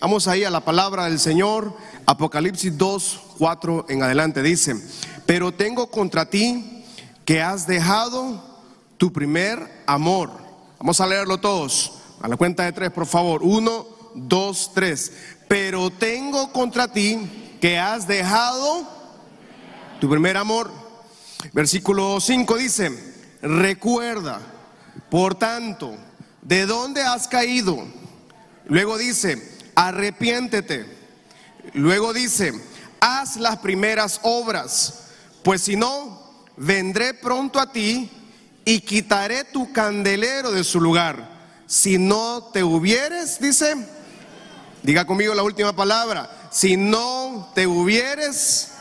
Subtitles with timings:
[0.00, 1.74] vamos ahí a la palabra del Señor,
[2.06, 4.74] Apocalipsis 2, 4 en adelante, dice,
[5.26, 6.84] pero tengo contra ti
[7.24, 8.42] que has dejado
[8.96, 10.30] tu primer amor.
[10.78, 13.42] Vamos a leerlo todos, a la cuenta de tres, por favor.
[13.42, 15.12] Uno, dos, tres.
[15.46, 18.86] Pero tengo contra ti que has dejado
[20.00, 20.70] tu primer amor.
[21.52, 22.90] Versículo 5 dice,
[23.42, 24.40] recuerda,
[25.10, 25.94] por tanto,
[26.42, 27.78] de dónde has caído.
[28.66, 30.84] Luego dice, arrepiéntete.
[31.72, 32.52] Luego dice,
[33.00, 35.04] haz las primeras obras,
[35.42, 36.20] pues si no,
[36.58, 38.10] vendré pronto a ti
[38.66, 41.40] y quitaré tu candelero de su lugar.
[41.66, 43.74] Si no te hubieres, dice,
[44.82, 48.72] diga conmigo la última palabra, si no te hubieres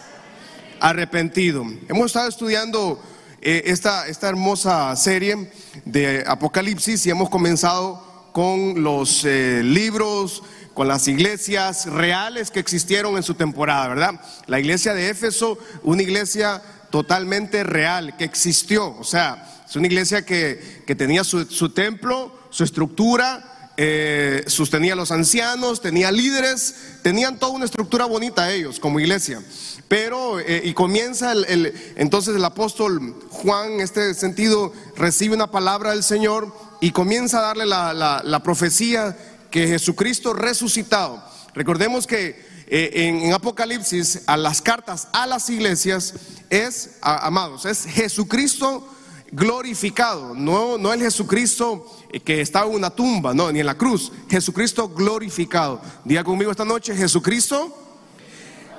[0.82, 1.64] arrepentido.
[1.88, 3.02] Hemos estado estudiando
[3.42, 5.50] eh, esta, esta hermosa serie
[5.86, 10.44] de Apocalipsis y hemos comenzado con los eh, libros,
[10.74, 14.22] con las iglesias reales que existieron en su temporada, ¿verdad?
[14.48, 20.26] La iglesia de Éfeso, una iglesia totalmente real, que existió, o sea, es una iglesia
[20.26, 27.54] que, tenía su, templo, su estructura, eh, sostenía a los ancianos, tenía líderes, tenían toda
[27.54, 29.44] una estructura bonita ellos como iglesia.
[29.88, 35.92] Pero, eh, y comienza el, entonces el apóstol Juan, en este sentido, recibe una palabra
[35.92, 39.16] del Señor y comienza a darle la, profecía
[39.52, 41.24] que Jesucristo resucitado.
[41.54, 42.92] Recordemos que eh,
[43.24, 46.14] en, Apocalipsis, a las cartas a las iglesias,
[46.50, 48.88] es, amados, es Jesucristo
[49.32, 51.86] glorificado, no, no el Jesucristo
[52.24, 55.82] que estaba en una tumba, no, ni en la cruz, Jesucristo glorificado.
[56.04, 57.76] Diga conmigo esta noche, Jesucristo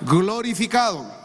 [0.03, 1.20] glorificado.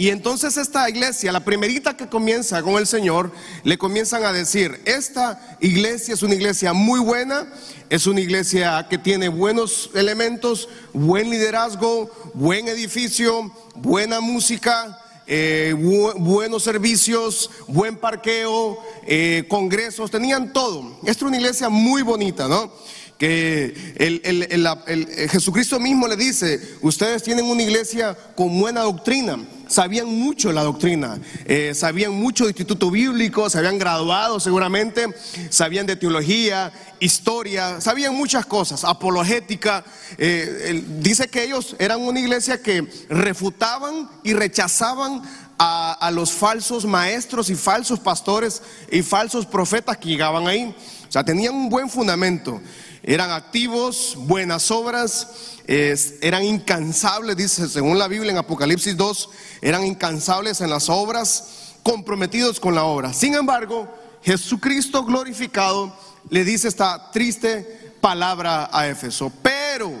[0.00, 3.30] Y entonces esta iglesia, la primerita que comienza con el Señor,
[3.64, 7.52] le comienzan a decir, esta iglesia es una iglesia muy buena,
[7.90, 16.62] es una iglesia que tiene buenos elementos, buen liderazgo, buen edificio, buena música, eh, buenos
[16.62, 20.96] servicios, buen parqueo, eh, congresos, tenían todo.
[21.02, 22.72] Esta es una iglesia muy bonita, ¿no?
[23.20, 29.38] que el, Jesucristo mismo le dice, ustedes tienen una iglesia con buena doctrina,
[29.70, 35.06] sabían mucho la doctrina, eh, sabían mucho de instituto bíblico, se habían graduado seguramente,
[35.48, 39.84] sabían de teología, historia, sabían muchas cosas, apologética.
[40.18, 45.22] Eh, dice que ellos eran una iglesia que refutaban y rechazaban
[45.56, 50.74] a, a, los falsos maestros y falsos pastores y falsos profetas que llegaban ahí.
[51.08, 52.60] O sea, tenían un buen fundamento.
[53.02, 55.28] Eran activos, buenas obras,
[55.66, 59.30] eran incansables, dice según la Biblia en Apocalipsis 2,
[59.62, 63.12] eran incansables en las obras, comprometidos con la obra.
[63.12, 63.88] Sin embargo,
[64.22, 65.96] Jesucristo glorificado
[66.28, 69.92] le dice esta triste palabra a Éfeso, pero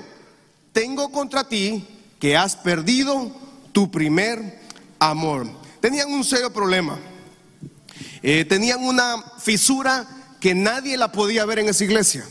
[0.72, 1.86] tengo contra ti
[2.18, 3.30] que has perdido
[3.72, 4.60] tu primer
[4.98, 5.46] amor.
[5.80, 6.98] Tenían un serio problema,
[8.22, 10.06] eh, tenían una fisura
[10.38, 12.26] que nadie la podía ver en esa iglesia.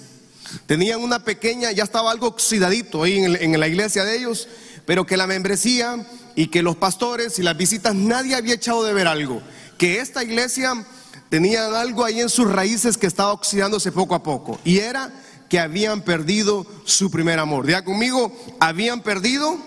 [0.66, 4.48] Tenían una pequeña, ya estaba algo oxidadito ahí en, la iglesia de ellos,
[4.86, 6.06] pero que la membresía
[6.36, 9.42] y que los pastores y las visitas nadie había echado de ver algo.
[9.78, 10.86] Que esta iglesia
[11.30, 14.60] tenía algo ahí en sus raíces que estaba oxidándose poco a poco.
[14.64, 15.12] Y era
[15.50, 17.66] que habían perdido su primer amor.
[17.66, 19.58] Diga conmigo, habían perdido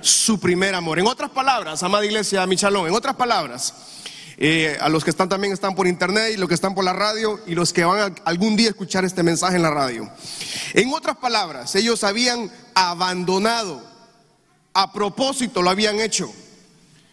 [0.00, 0.98] su primer amor.
[0.98, 3.74] En otras palabras, amada iglesia Michalón, en otras palabras,
[4.44, 6.92] eh, a los que están también están por internet y los que están por la
[6.92, 10.10] radio y los que van a algún día escuchar este mensaje en la radio.
[10.74, 13.80] En otras palabras, ellos habían abandonado,
[14.74, 16.28] a propósito lo habían hecho,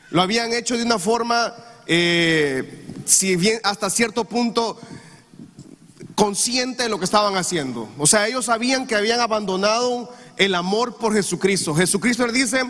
[0.09, 1.53] lo habían hecho de una forma,
[1.85, 4.79] eh, si bien hasta cierto punto
[6.15, 7.89] consciente de lo que estaban haciendo.
[7.99, 11.75] O sea, ellos sabían que habían abandonado el amor por Jesucristo.
[11.75, 12.63] Jesucristo les dice,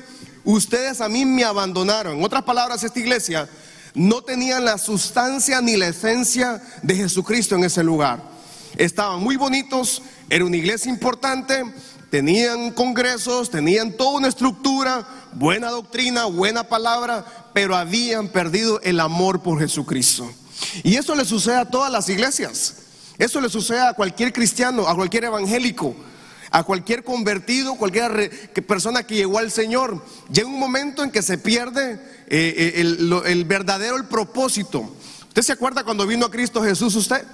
[0.43, 2.17] ustedes a mí me abandonaron.
[2.17, 3.47] En otras palabras, esta iglesia
[3.93, 8.21] no tenían la sustancia ni la esencia de Jesucristo en ese lugar.
[8.77, 11.63] Estaban muy bonitos, era una iglesia importante,
[12.09, 19.41] tenían congresos, tenían toda una estructura, buena doctrina, buena palabra, pero habían perdido el amor
[19.41, 20.31] por Jesucristo.
[20.83, 22.75] Y eso le sucede a todas las iglesias.
[23.17, 25.95] Eso le sucede a cualquier cristiano, a cualquier evangélico,
[26.51, 30.03] a cualquier convertido, cualquier persona que llegó al Señor.
[30.31, 31.93] Llega un momento en que se pierde
[32.27, 32.81] eh, eh,
[33.25, 34.89] el, verdadero el propósito.
[35.27, 37.25] ¿Usted se acuerda cuando vino a Cristo Jesús usted?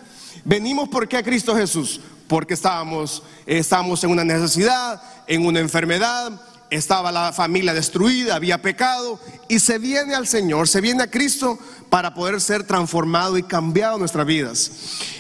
[0.44, 6.40] Venimos porque a Cristo Jesús, porque estábamos, estábamos en una necesidad, en una enfermedad,
[6.70, 11.58] estaba la familia destruida, había pecado, y se viene al Señor, se viene a Cristo
[11.90, 14.72] para poder ser transformado y cambiado nuestras vidas.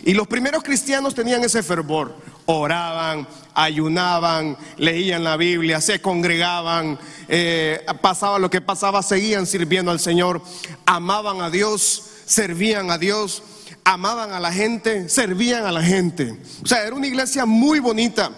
[0.03, 2.15] Y los primeros cristianos tenían ese fervor.
[2.45, 10.00] Oraban, ayunaban, leían la Biblia, se congregaban, eh, pasaba lo que pasaba, seguían sirviendo al
[10.00, 10.42] Señor,
[10.86, 13.44] amaban a Dios, servían a Dios,
[13.83, 16.39] amaban a la gente, servían a la gente.
[16.63, 18.31] O sea, era una iglesia muy bonita,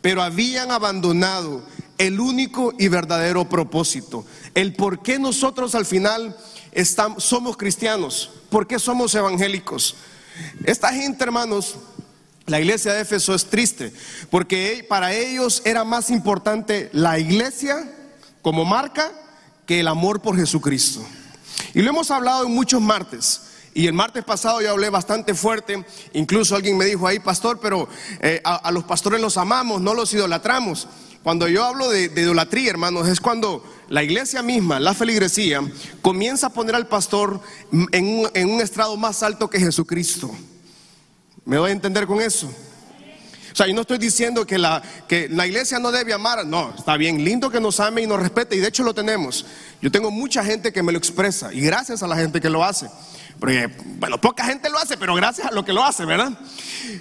[0.00, 1.62] pero habían abandonado
[1.98, 4.24] el único y verdadero propósito,
[4.54, 6.34] el por qué nosotros al final
[6.72, 9.96] estamos, somos cristianos, por qué somos evangélicos.
[10.64, 11.76] Esta gente, hermanos,
[12.46, 13.92] la iglesia de Éfeso es triste,
[14.30, 17.90] porque para ellos era más importante la iglesia
[18.42, 19.12] como marca
[19.66, 21.04] que el amor por Jesucristo.
[21.74, 23.42] Y lo hemos hablado en muchos martes.
[23.72, 27.88] Y el martes pasado yo hablé bastante fuerte, incluso alguien me dijo ahí, pastor, pero
[28.20, 30.88] eh, a los pastores los amamos, no los idolatramos.
[31.22, 35.60] Cuando yo hablo de, idolatría, hermanos, es cuando la iglesia misma, la feligresía,
[36.00, 37.40] comienza a poner al pastor
[37.92, 40.30] en un, estrado más alto que Jesucristo.
[41.44, 42.50] ¿Me doy a entender con eso?
[43.52, 46.46] O sea, yo no estoy diciendo que la, que la iglesia no debe amar.
[46.46, 49.44] No, está bien, lindo que nos ame y nos respete, y de hecho lo tenemos.
[49.82, 52.64] Yo tengo mucha gente que me lo expresa, y gracias a la gente que lo
[52.64, 52.88] hace.
[53.40, 56.32] Porque, bueno, poca gente lo hace, pero gracias a lo que lo hace, ¿verdad?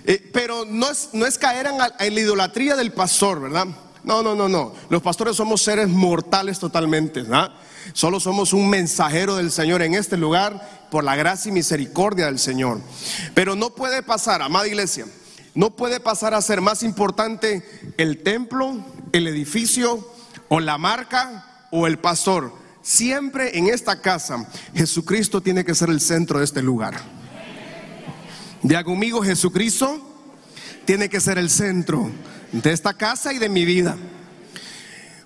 [0.06, 3.68] Eh, pero no es, no es caer en, la idolatría del pastor, ¿verdad?
[4.04, 4.74] No, no, no, no.
[4.90, 7.22] Los pastores somos seres mortales totalmente.
[7.24, 7.52] ¿verdad?
[7.94, 12.40] Solo somos un mensajero del Señor en este lugar por la gracia y misericordia del
[12.40, 12.82] Señor.
[13.34, 15.06] Pero no puede pasar, amada iglesia,
[15.56, 17.64] no puede pasar a ser más importante
[17.98, 20.08] el templo, el edificio
[20.48, 22.54] o la marca o el pastor.
[22.82, 27.00] Siempre en esta casa Jesucristo tiene que ser el centro de este lugar.
[28.62, 30.06] De conmigo, Jesucristo
[30.86, 32.10] tiene que ser el centro
[32.52, 33.96] de esta casa y de mi vida.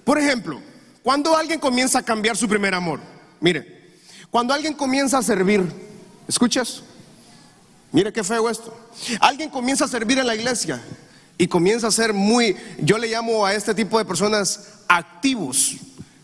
[0.04, 0.62] Por ejemplo,
[1.04, 3.00] cuando alguien comienza a cambiar su primer amor,
[3.42, 3.84] mire,
[4.32, 5.62] cuando alguien comienza a servir,
[6.28, 6.82] escuchas,
[7.92, 8.76] mire qué feo esto,
[9.20, 10.82] alguien comienza a servir en la iglesia
[11.38, 15.76] y comienza a ser muy, yo le llamo a este tipo de personas activos,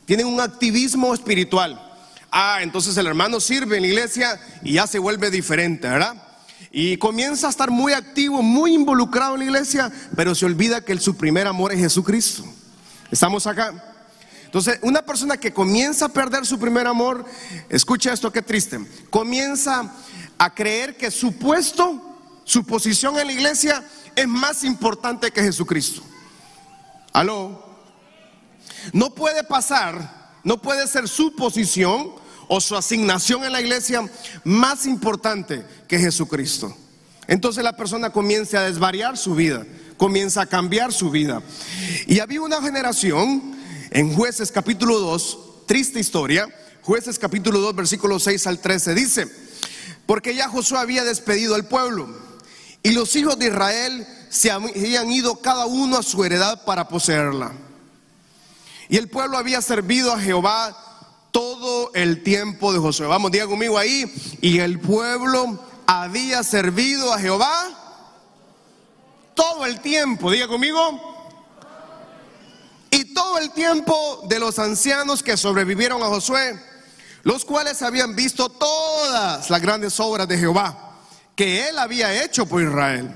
[0.06, 1.86] tienen un activismo espiritual.
[2.31, 6.16] Ah, entonces el hermano sirve en la iglesia y ya se vuelve diferente, ¿verdad?
[6.72, 10.98] Y comienza a estar muy activo, muy involucrado en la iglesia, pero se olvida que
[11.00, 12.44] su primer amor es Jesucristo.
[13.12, 13.90] ¿Estamos acá?
[14.50, 17.24] Entonces, una persona que comienza a perder su primer amor,
[17.69, 18.80] escucha esto, qué triste,
[19.12, 19.94] comienza
[20.40, 22.01] a creer que su puesto,
[22.46, 23.84] su posición en la iglesia
[24.16, 26.01] es más importante que Jesucristo.
[27.13, 27.63] ¿Aló?
[28.92, 32.10] No puede pasar, no puede ser su posición
[32.48, 34.02] o su asignación en la iglesia
[34.44, 36.75] más importante que Jesucristo.
[37.28, 39.63] Entonces la persona comienza a desvariar su vida,
[39.95, 41.44] comienza a cambiar su vida.
[42.07, 43.58] Y había una generación
[43.91, 46.47] en jueces capítulo 2, triste historia,
[46.81, 49.27] jueces capítulo 2 versículo 6 al 13 dice,
[50.06, 52.07] porque ya Josué había despedido al pueblo
[52.83, 57.51] y los hijos de Israel se habían ido cada uno a su heredad para poseerla.
[58.88, 60.75] Y el pueblo había servido a Jehová
[61.31, 63.07] todo el tiempo de Josué.
[63.07, 64.12] Vamos, diga conmigo ahí.
[64.42, 67.53] Y el pueblo había servido a Jehová
[69.35, 70.31] todo el tiempo.
[70.31, 71.19] Diga conmigo.
[73.00, 76.60] Y todo el tiempo de los ancianos que sobrevivieron a Josué,
[77.24, 80.98] los cuales habían visto todas las grandes obras de Jehová
[81.34, 83.10] que él había hecho por Israel.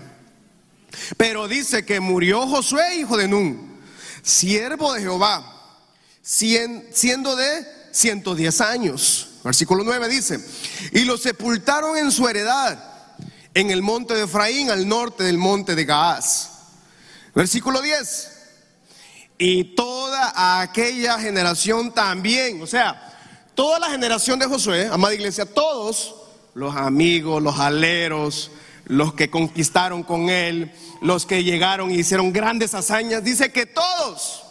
[1.17, 3.77] Pero dice que murió Josué, hijo de Nun,
[4.21, 5.43] siervo de Jehová,
[6.21, 9.31] siendo de 110 años.
[9.43, 10.39] Versículo 9 dice,
[10.93, 12.81] y lo sepultaron en su heredad,
[13.53, 16.51] en el monte de Efraín, al norte del monte de Gaás.
[17.35, 18.29] Versículo 10,
[19.37, 23.13] y toda aquella generación también, o sea,
[23.55, 26.15] toda la generación de Josué, amada iglesia, todos
[26.53, 28.51] los amigos, los aleros,
[28.85, 30.71] los que conquistaron con él,
[31.01, 34.43] los que llegaron y hicieron grandes hazañas, dice que todos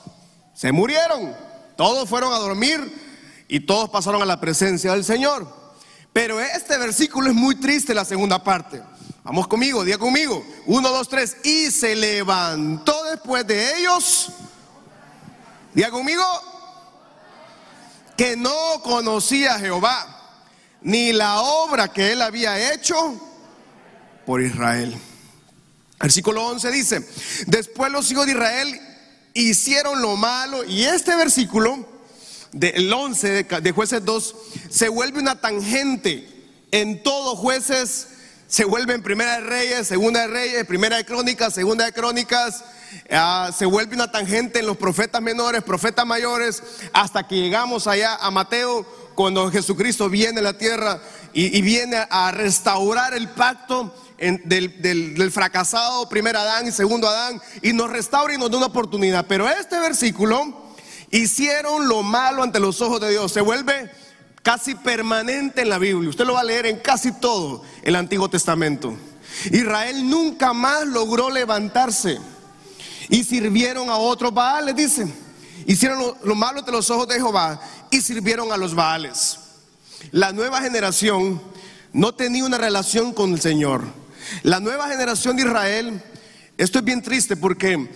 [0.54, 1.34] se murieron,
[1.76, 2.80] todos fueron a dormir
[3.48, 5.46] y todos pasaron a la presencia del Señor.
[6.12, 8.82] Pero este versículo es muy triste, la segunda parte.
[9.24, 10.44] Vamos conmigo, diga conmigo.
[10.66, 11.36] Uno, dos, tres.
[11.44, 14.32] Y se levantó después de ellos.
[15.74, 16.24] Diga conmigo.
[18.16, 20.06] Que no conocía a Jehová,
[20.82, 23.18] ni la obra que él había hecho
[24.26, 24.94] por Israel.
[25.98, 27.08] Versículo 11 dice,
[27.46, 28.80] después los hijos de Israel
[29.34, 30.64] hicieron lo malo.
[30.64, 31.88] Y este versículo
[32.52, 34.34] del 11 de, jueces 2
[34.68, 36.28] se vuelve una tangente
[36.70, 38.08] en todos jueces,
[38.46, 42.64] se vuelve en primera de reyes, segunda de reyes, primera de crónicas, segunda de crónicas,
[43.10, 48.16] ah, se vuelve una tangente en los profetas menores, profetas mayores, hasta que llegamos allá
[48.16, 51.00] a Mateo cuando Jesucristo viene a la tierra
[51.32, 57.90] y, viene a restaurar el pacto del, fracasado primer Adán y segundo Adán y nos
[57.90, 59.26] restaura y nos da una oportunidad.
[59.26, 60.74] Pero este versículo,
[61.10, 63.90] hicieron lo malo ante los ojos de Dios, se vuelve
[64.42, 66.10] casi permanente en la Biblia.
[66.10, 68.94] Usted lo va a leer en casi todo el Antiguo Testamento.
[69.50, 72.18] Israel nunca más logró levantarse
[73.12, 75.06] y sirvieron a otros Baales, dice.
[75.66, 79.38] Hicieron lo, lo malo ante los ojos de Jehová y sirvieron a los Baales.
[80.12, 81.40] La nueva generación
[81.92, 83.84] no tenía una relación con el Señor.
[84.42, 86.02] La nueva generación de Israel,
[86.56, 87.86] esto es bien triste porque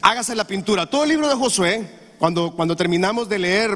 [0.00, 0.88] hágase la pintura.
[0.88, 3.72] Todo el libro de Josué, cuando, cuando terminamos de leer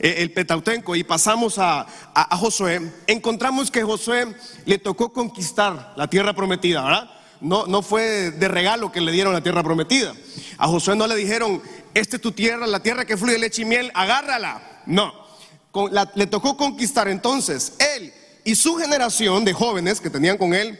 [0.00, 4.34] eh, el Petautenco y pasamos a, a, Josué, encontramos que Josué
[4.64, 7.21] le tocó conquistar la tierra prometida, ¿verdad?
[7.42, 10.14] No, no fue de regalo que le dieron la tierra prometida.
[10.58, 11.60] A Josué no le dijeron,
[11.92, 14.82] esta es tu tierra, la tierra que fluye leche y miel, agárrala.
[14.86, 15.12] No,
[16.14, 17.08] le tocó conquistar.
[17.08, 20.78] Entonces, él y su generación de jóvenes que tenían con él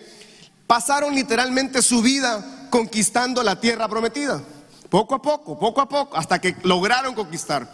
[0.69, 4.41] pasaron literalmente su vida conquistando la tierra prometida.
[4.89, 7.73] Poco a poco, poco a poco, hasta que lograron conquistar.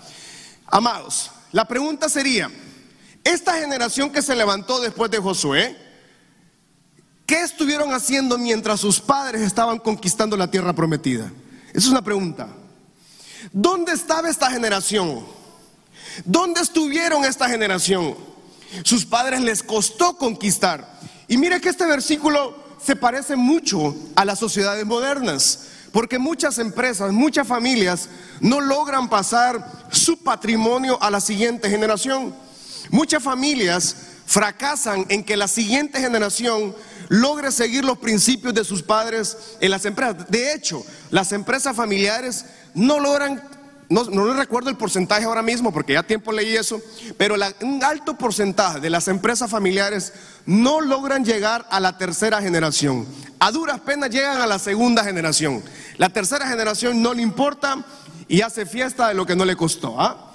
[0.66, 2.50] Amados, la pregunta sería,
[3.22, 5.76] esta generación que se levantó después de Josué,
[7.28, 11.30] ¿qué estuvieron haciendo mientras sus padres estaban conquistando la tierra prometida?
[11.68, 12.48] Esa es una pregunta.
[13.52, 15.26] ¿Dónde estaba esta generación?
[16.24, 18.16] ¿Dónde estuvieron esta generación?
[18.82, 20.98] Sus padres les costó conquistar.
[21.28, 27.12] Y mire que este versículo se parece mucho a las sociedades modernas, porque muchas empresas,
[27.12, 28.08] muchas familias
[28.40, 32.34] no logran pasar su patrimonio a la siguiente generación.
[32.90, 36.74] Muchas familias fracasan en que la siguiente generación
[37.08, 40.28] logre seguir los principios de sus padres en las empresas.
[40.28, 43.42] De hecho, las empresas familiares no logran
[43.90, 46.80] no, no recuerdo el porcentaje ahora mismo porque ya tiempo leí eso,
[47.16, 50.12] pero un alto porcentaje de las empresas familiares
[50.44, 53.06] no logran llegar a la tercera generación.
[53.38, 55.62] A duras penas llegan a la segunda generación.
[55.96, 57.82] La tercera generación no le importa
[58.28, 59.98] y hace fiesta de lo que no le costó.
[59.98, 60.34] ¿ah?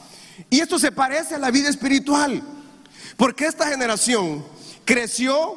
[0.50, 2.42] Y esto se parece a la vida espiritual,
[3.18, 4.44] porque esta generación
[4.84, 5.56] creció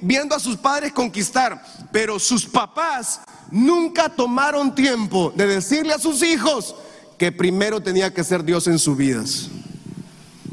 [0.00, 3.20] viendo a sus padres conquistar, pero sus papás
[3.50, 6.74] nunca tomaron tiempo de decirle a sus hijos
[7.18, 9.48] que primero tenía que ser Dios en sus vidas.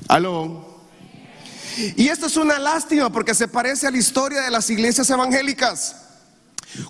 [0.08, 0.70] Aló.
[1.96, 5.96] Y esto es una lástima porque se parece a la historia de las iglesias evangélicas.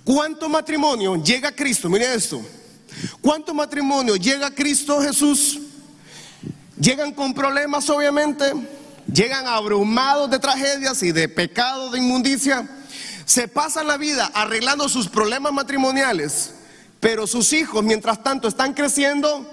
[0.03, 1.89] ¿Cuánto matrimonio llega a Cristo?
[1.89, 2.41] Mire esto.
[3.21, 5.59] ¿Cuánto matrimonio llega a Cristo Jesús?
[6.79, 8.53] Llegan con problemas, obviamente.
[9.13, 12.67] Llegan abrumados de tragedias y de pecado, de inmundicia
[13.31, 16.53] se pasan la vida arreglando sus problemas matrimoniales,
[16.99, 19.49] pero sus hijos, mientras tanto, están creciendo,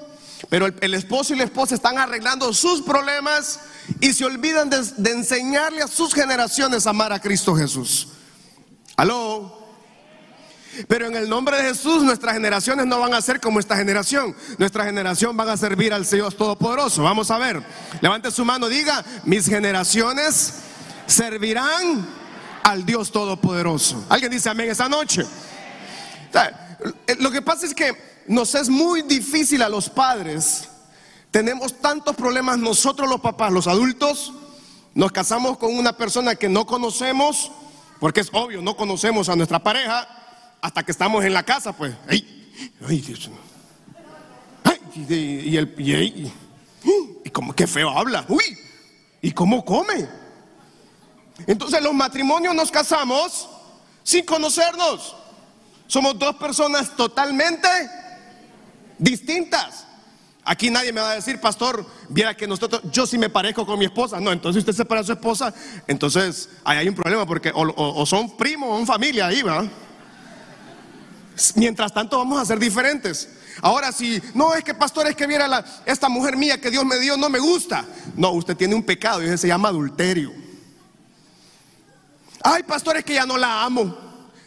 [0.49, 3.61] pero el, esposo y la esposa están arreglando sus problemas
[4.01, 8.09] y se olvidan de, de enseñarle a sus generaciones a amar a Cristo Jesús.
[8.97, 9.58] Aló.
[10.87, 14.35] Pero en el nombre de Jesús nuestras generaciones no van a ser como esta generación.
[14.59, 17.03] Nuestra generación van a servir al Señor Todopoderoso.
[17.03, 17.63] Vamos a ver.
[18.01, 20.55] Levante su mano, diga, mis generaciones
[21.07, 22.07] servirán
[22.63, 24.05] al Dios Todopoderoso.
[24.09, 25.25] ¿Alguien dice amén esta noche?
[26.35, 30.69] Eh, lo que pasa es que nos es muy difícil a los padres.
[31.31, 34.33] Tenemos tantos problemas nosotros los papás, los adultos.
[34.95, 37.51] Nos casamos con una persona que no conocemos,
[38.01, 40.18] porque es obvio, no conocemos a nuestra pareja
[40.61, 41.95] hasta que estamos en la casa, pues.
[42.09, 42.53] Ay,
[42.87, 43.31] ay, Dios.
[44.65, 46.33] Ay, y, el, y,
[47.25, 48.25] y, como que feo habla.
[48.29, 48.59] Uy,
[49.23, 50.09] y cómo come.
[51.47, 53.49] Entonces los matrimonios nos casamos
[54.03, 55.15] sin conocernos.
[55.87, 57.69] Somos dos personas totalmente
[58.99, 59.87] distintas.
[60.45, 63.79] Aquí nadie me va a decir, pastor, viera que nosotros, yo sí me parezco con
[63.79, 64.19] mi esposa.
[64.19, 65.55] No, entonces usted se parece a su esposa,
[65.87, 69.71] entonces ahí hay un problema porque o, son primos o son familia ahí, ¿verdad?
[71.57, 73.29] Mientras tanto vamos a ser diferentes.
[73.61, 76.99] Ahora si, no es que pastor, es que viera esta mujer mía que Dios me
[76.99, 77.85] dio, no me gusta.
[78.17, 80.33] No, usted tiene un pecado y ese se llama adulterio.
[82.43, 83.97] Ay, pastor, es que ya no la amo.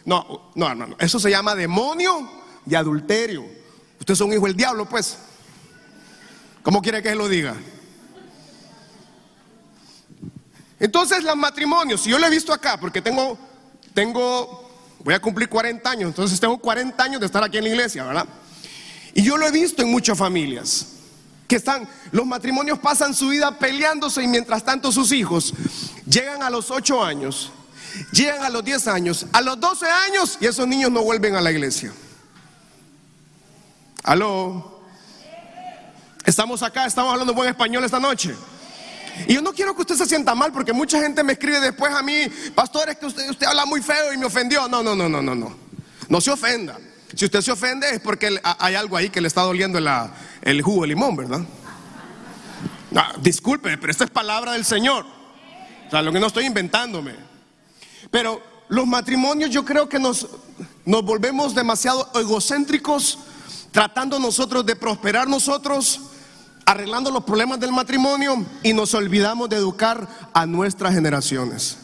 [0.04, 2.28] No, no, no, Eso se llama demonio
[2.66, 3.44] y adulterio.
[4.00, 5.18] Usted es un hijo del diablo, pues.
[6.62, 7.54] ¿Cómo quiere que se lo diga?
[10.80, 13.38] Entonces, los matrimonios, si yo lo he visto acá, porque tengo,
[13.94, 14.71] tengo,
[15.04, 18.04] voy a cumplir 40 años, entonces tengo 40 años de estar aquí en la iglesia,
[18.04, 18.26] ¿verdad?
[19.14, 20.88] Y yo lo he visto en muchas familias,
[21.46, 25.52] que están, los matrimonios pasan su vida peleándose y mientras tanto sus hijos
[26.06, 27.52] llegan a los 8 años
[28.10, 31.40] Llegan a los 10 años, a los 12 años y esos niños no vuelven a
[31.40, 31.92] la iglesia.
[34.02, 34.80] Aló.
[36.24, 38.34] Estamos acá, estamos hablando buen español esta noche.
[39.26, 41.92] Y yo no quiero que usted se sienta mal porque mucha gente me escribe después
[41.92, 44.68] a mí, pastor, es que usted, usted habla muy feo y me ofendió.
[44.68, 45.54] No, no, no, no, no, no.
[46.08, 46.78] No se ofenda.
[47.14, 49.78] Si usted se ofende es porque hay algo ahí que le está doliendo
[50.42, 51.40] el jugo de limón, ¿verdad?
[53.20, 55.06] disculpe, pero esta es palabra del Señor.
[55.86, 57.14] O sea, lo que no estoy inventándome.
[58.10, 60.26] Pero los matrimonios yo creo que nos,
[60.84, 63.18] nos volvemos demasiado egocéntricos
[63.70, 66.00] tratando nosotros de prosperar nosotros,
[66.72, 71.78] arreglando los problemas del matrimonio y nos olvidamos de educar a nuestras generaciones.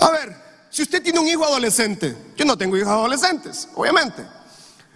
[0.00, 0.36] A ver,
[0.70, 4.24] si usted tiene un hijo adolescente, yo no tengo hijos adolescentes, obviamente,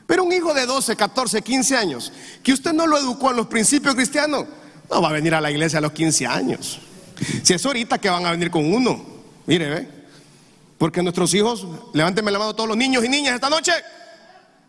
[0.07, 3.47] pero un hijo de 12, 14, 15 años, que usted no lo educó en los
[3.47, 4.47] principios cristianos,
[4.91, 6.81] no va a venir a la iglesia a los 15 años.
[7.43, 9.05] Si es ahorita que van a venir con uno,
[9.47, 9.89] mire, ve.
[10.77, 13.73] Porque nuestros hijos, levánteme la mano todos los niños y niñas esta noche.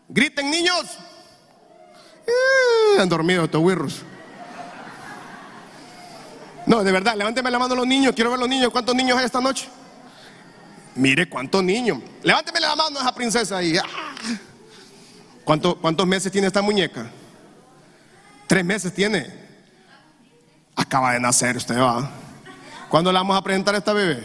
[0.07, 0.85] Griten niños.
[2.27, 4.01] Eh, han dormido estos wirros.
[6.65, 8.13] No, de verdad, levánteme la mano los niños.
[8.15, 8.71] Quiero ver los niños.
[8.71, 9.67] ¿Cuántos niños hay esta noche?
[10.95, 11.99] Mire cuántos niños.
[12.21, 13.77] Levánteme la mano a esa princesa ahí.
[13.77, 13.85] Ah.
[15.43, 17.09] ¿Cuántos meses tiene esta muñeca?
[18.47, 19.43] Tres meses tiene.
[20.75, 22.09] Acaba de nacer usted, va.
[22.89, 24.23] ¿Cuándo la vamos a presentar a esta bebé?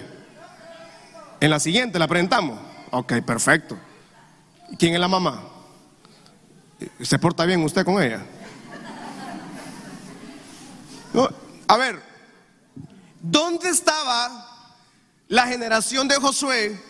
[1.40, 2.58] En la siguiente la presentamos.
[2.90, 3.78] Ok, perfecto.
[4.78, 5.42] ¿Quién es la mamá?
[7.00, 8.24] ¿Se porta bien usted con ella?
[11.66, 12.00] a ver,
[13.20, 14.74] ¿dónde estaba
[15.28, 16.80] la generación de Josué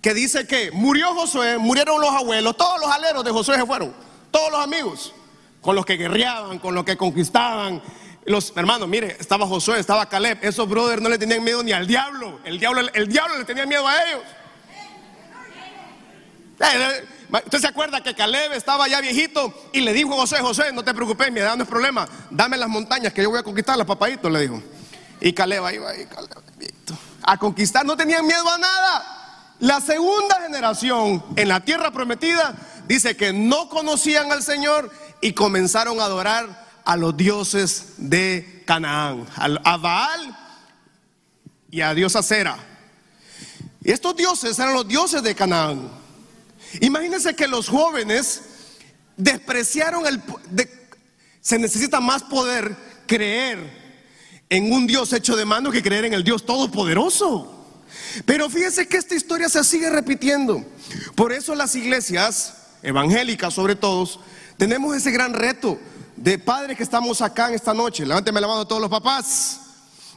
[0.00, 3.94] que dice que murió Josué, murieron los abuelos, todos los aleros de Josué se fueron,
[4.30, 5.14] todos los amigos,
[5.60, 7.82] con los que guerreaban, con los que conquistaban,
[8.24, 10.38] los hermanos, mire, estaba Josué, estaba Caleb.
[10.42, 12.38] Esos brothers no le tenían miedo ni al diablo.
[12.44, 14.22] El diablo, el diablo le tenía miedo a ellos.
[17.32, 20.82] Usted se acuerda que Caleb estaba ya viejito y le dijo a José, José, no
[20.82, 22.08] te preocupes, mi edad no es problema.
[22.30, 24.62] Dame las montañas que yo voy a conquistar, las papaditos, le dijo.
[25.20, 26.30] Y Caleb ahí va, ahí, Caleb,
[27.22, 29.56] a conquistar, no tenían miedo a nada.
[29.60, 32.54] La segunda generación en la tierra prometida
[32.88, 39.26] dice que no conocían al Señor y comenzaron a adorar a los dioses de Canaán,
[39.36, 40.36] a Baal
[41.70, 42.56] y a diosa Cera.
[43.82, 45.99] Y estos dioses eran los dioses de Canaán.
[46.80, 48.42] Imagínense que los jóvenes
[49.16, 50.22] despreciaron el...
[51.40, 53.58] se necesita más poder creer
[54.48, 57.56] en un Dios hecho de mano que creer en el Dios todopoderoso.
[58.24, 60.64] Pero fíjense que esta historia se sigue repitiendo.
[61.14, 64.08] Por eso las iglesias evangélicas, sobre todo,
[64.56, 65.78] tenemos ese gran reto
[66.16, 68.04] de padres que estamos acá en esta noche.
[68.04, 69.60] Levánteme la mano a todos los papás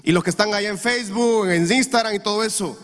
[0.04, 2.78] y los que están allá en Facebook, en Instagram y todo eso.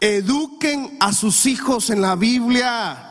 [0.00, 3.04] Eduquen a sus hijos en la Biblia.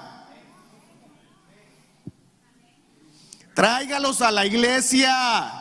[3.53, 5.51] Tráigalos a la iglesia.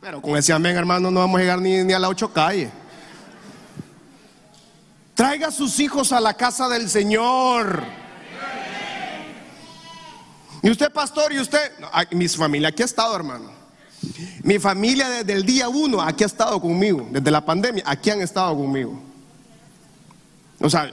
[0.00, 2.70] Pero con ese amén, hermano, no vamos a llegar ni, ni a la ocho calle.
[5.14, 7.82] Traiga a sus hijos a la casa del Señor.
[10.62, 11.72] Y usted, pastor, y usted,
[12.10, 13.50] mi familia aquí ha estado, hermano.
[14.42, 18.20] Mi familia desde el día uno aquí ha estado conmigo, desde la pandemia, aquí han
[18.20, 19.05] estado conmigo.
[20.60, 20.90] O sea,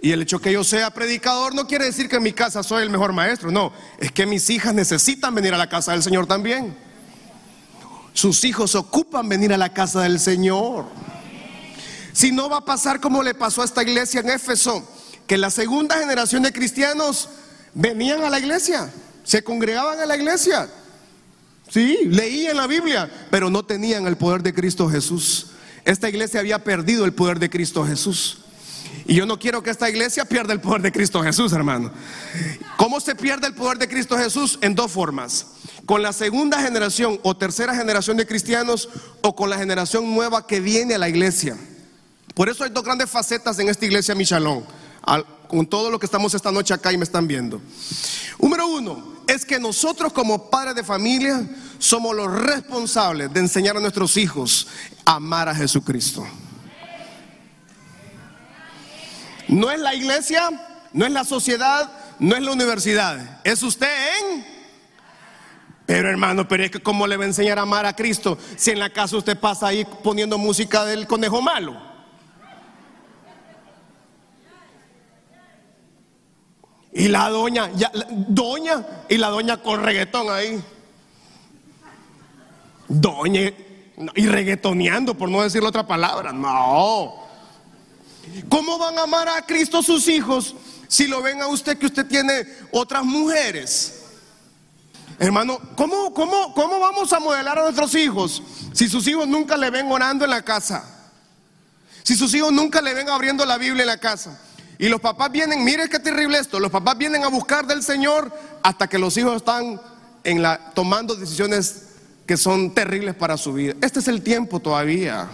[0.00, 2.82] y el hecho que yo sea predicador no quiere decir que en mi casa soy
[2.82, 6.26] el mejor maestro, no, es que mis hijas necesitan venir a la casa del Señor
[6.26, 6.76] también.
[8.12, 10.86] Sus hijos ocupan venir a la casa del Señor.
[12.12, 14.86] Si no va a pasar como le pasó a esta iglesia en Éfeso,
[15.26, 17.28] que la segunda generación de cristianos
[17.72, 18.92] venían a la iglesia,
[19.24, 20.68] se congregaban a la iglesia.
[21.70, 25.52] Sí, leían la Biblia, pero no tenían el poder de Cristo Jesús.
[25.84, 28.41] Esta iglesia había perdido el poder de Cristo Jesús.
[29.04, 31.90] Y yo no quiero que esta iglesia pierda el poder de Cristo Jesús, hermano.
[32.76, 34.58] ¿Cómo se pierde el poder de Cristo Jesús?
[34.62, 35.46] En dos formas.
[35.86, 38.88] Con la segunda generación o tercera generación de cristianos
[39.20, 41.56] o con la generación nueva que viene a la iglesia.
[42.34, 44.64] Por eso hay dos grandes facetas en esta iglesia Michalón
[45.48, 47.60] con todo lo que estamos esta noche acá y me están viendo.
[48.40, 51.46] Número uno, es que nosotros como padres de familia
[51.78, 54.66] somos los responsables de enseñar a nuestros hijos
[55.04, 56.26] a amar a Jesucristo.
[59.52, 60.48] No es la iglesia,
[60.94, 63.86] no es la sociedad, no es la universidad, es usted
[64.18, 64.46] en...
[65.84, 68.70] Pero hermano, pero es que cómo le va a enseñar a amar a Cristo si
[68.70, 71.76] en la casa usted pasa ahí poniendo música del conejo malo.
[76.94, 77.70] Y la doña,
[78.08, 80.64] doña, y la doña con reggaetón ahí.
[82.88, 83.52] Doña,
[84.14, 86.32] y reggaetoneando, por no decir otra palabra.
[86.32, 87.21] No.
[88.48, 90.54] ¿Cómo van a amar a Cristo sus hijos
[90.88, 94.00] si lo ven a usted que usted tiene otras mujeres?
[95.18, 98.42] Hermano, ¿cómo, cómo, ¿cómo vamos a modelar a nuestros hijos
[98.72, 100.84] si sus hijos nunca le ven orando en la casa?
[102.02, 104.40] Si sus hijos nunca le ven abriendo la Biblia en la casa.
[104.78, 108.36] Y los papás vienen, mire qué terrible esto, los papás vienen a buscar del Señor
[108.62, 109.80] hasta que los hijos están
[110.24, 111.84] en la, tomando decisiones
[112.26, 113.74] que son terribles para su vida.
[113.80, 115.28] Este es el tiempo todavía.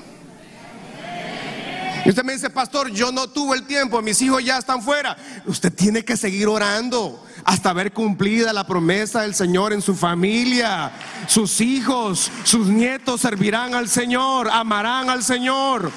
[2.09, 5.15] Y usted me dice, pastor, yo no tuve el tiempo, mis hijos ya están fuera.
[5.45, 10.91] Usted tiene que seguir orando hasta ver cumplida la promesa del Señor en su familia.
[11.27, 15.93] Sus hijos, sus nietos servirán al Señor, amarán al Señor.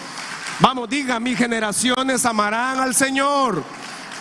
[0.60, 3.64] Vamos, diga, mis generaciones amarán al Señor.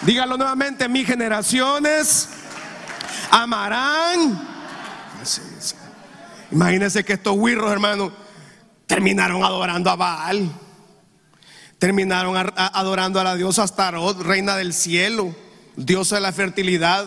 [0.02, 2.28] Dígalo nuevamente, mis generaciones
[3.32, 4.40] amarán.
[6.52, 8.12] Imagínense que estos huirros, hermano,
[8.86, 10.48] terminaron adorando a Baal.
[11.80, 15.34] Terminaron adorando a la diosa Astarot, reina del cielo,
[15.76, 17.06] diosa de la fertilidad.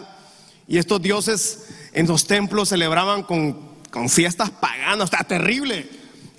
[0.68, 5.88] Y estos dioses en los templos celebraban con, con fiestas paganas, está terrible.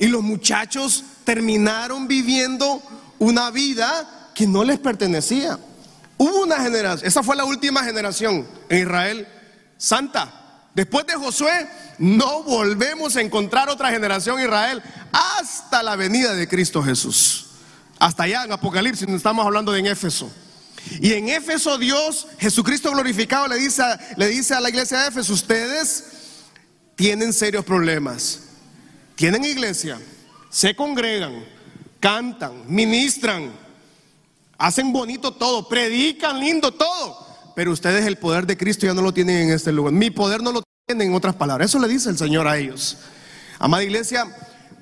[0.01, 2.83] Y los muchachos terminaron viviendo
[3.21, 5.57] una vida que no les pertenecía.
[6.19, 9.29] Hubo una generación, esa fue la última generación en Israel
[9.79, 10.41] santa.
[10.75, 11.69] Después de Josué,
[11.99, 17.44] no volvemos a encontrar otra generación en Israel hasta la venida de Cristo Jesús.
[18.05, 20.31] Hasta allá en Apocalipsis, estamos hablando de Éfeso.
[21.01, 23.83] Y en Éfeso Dios, Jesucristo glorificado, le dice,
[24.19, 26.05] le dice a la iglesia de Éfeso, ustedes
[26.97, 28.41] tienen serios problemas.
[29.15, 29.99] Tienen iglesia,
[30.51, 31.47] se congregan,
[31.99, 33.51] cantan, ministran,
[34.59, 37.27] hacen bonito todo, predican lindo todo.
[37.57, 39.95] Pero ustedes el poder de Cristo ya no lo tienen en este lugar.
[39.95, 41.71] Mi poder no lo tienen en otras palabras.
[41.71, 42.99] Eso le dice el Señor a ellos.
[43.59, 44.27] Amada iglesia,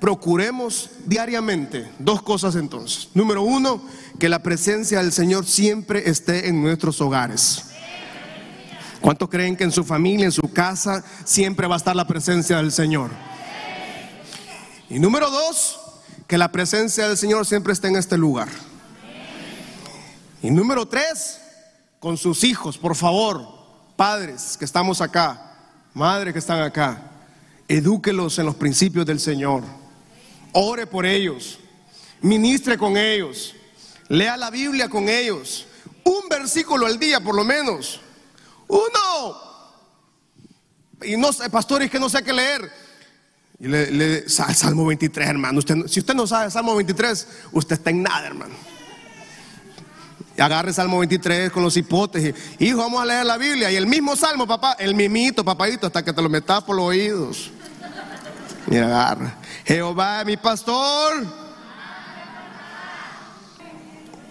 [0.03, 3.07] procuremos diariamente dos cosas entonces.
[3.13, 3.81] Número uno,
[4.19, 7.67] que la presencia del Señor siempre esté en nuestros hogares.
[8.99, 12.57] ¿Cuántos creen que en su familia, en su casa, siempre va a estar la presencia
[12.57, 13.11] del Señor?
[14.89, 15.79] Y número dos,
[16.27, 18.49] que la presencia del Señor siempre esté en este lugar.
[20.41, 21.39] Y número tres,
[22.01, 23.47] con sus hijos, por favor,
[23.95, 25.53] padres que estamos acá,
[25.93, 27.09] madres que están acá,
[27.69, 29.81] edúquelos en los principios del Señor
[30.53, 31.59] ore por ellos,
[32.21, 33.53] ministre con ellos,
[34.07, 35.67] lea la Biblia con ellos,
[36.03, 37.99] un versículo al día por lo menos,
[38.67, 39.53] uno.
[41.03, 42.71] Y no sé, pastores que no sé qué leer.
[43.59, 45.59] Y le, Salmo 23, hermano.
[45.59, 48.53] Usted, si usted no sabe Salmo 23, usted está en nada, hermano.
[50.35, 52.33] Y agarre Salmo 23 con los hipotes.
[52.59, 53.71] Hijo, vamos a leer la Biblia.
[53.71, 56.85] Y el mismo Salmo, papá, el mimito, papadito, hasta que te lo metas por los
[56.85, 57.51] oídos.
[58.69, 59.37] Y agarra.
[59.65, 61.25] Jehová mi pastor.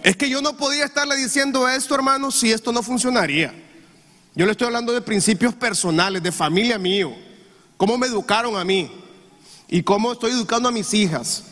[0.03, 3.53] Es que yo no podía estarle diciendo esto, hermano, si esto no funcionaría.
[4.35, 7.13] Yo le estoy hablando de principios personales, de familia mío,
[7.77, 8.91] cómo me educaron a mí
[9.69, 11.43] y cómo estoy educando a mis hijas.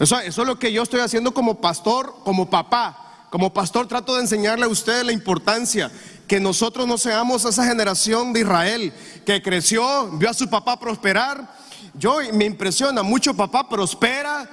[0.00, 3.26] Eso es lo que yo estoy haciendo como pastor, como papá.
[3.30, 5.90] Como pastor trato de enseñarle a ustedes la importancia
[6.26, 8.92] que nosotros no seamos esa generación de Israel
[9.26, 11.57] que creció, vio a su papá prosperar
[11.98, 14.48] yo me impresiona, mucho papá prospera,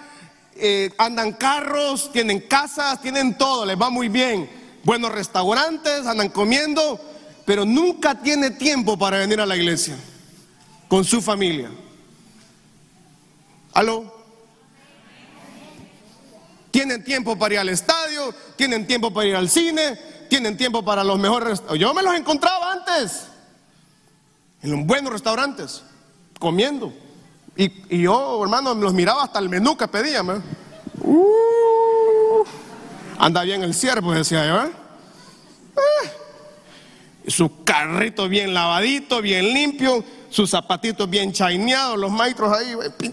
[0.55, 4.49] eh, andan carros, tienen casas, tienen todo, les va muy bien.
[4.83, 6.99] Buenos restaurantes, andan comiendo,
[7.45, 9.95] pero nunca tiene tiempo para venir a la iglesia
[10.87, 11.69] con su familia.
[13.73, 14.13] ¿Aló?
[16.71, 19.97] Tienen tiempo para ir al estadio, tienen tiempo para ir al cine,
[20.29, 23.27] tienen tiempo para los mejores Yo me los encontraba antes
[24.61, 25.83] en los buenos restaurantes,
[26.39, 26.93] comiendo.
[27.57, 30.43] Y, yo, hermano, los miraba hasta el menú que pedían.
[31.01, 32.43] Uh,
[33.17, 34.63] anda bien el siervo, decía yo.
[34.63, 34.71] ¿eh?
[35.77, 42.73] Eh, su carrito bien lavadito, bien limpio, sus zapatitos bien chaineados, los maestros ahí.
[43.01, 43.11] Eh,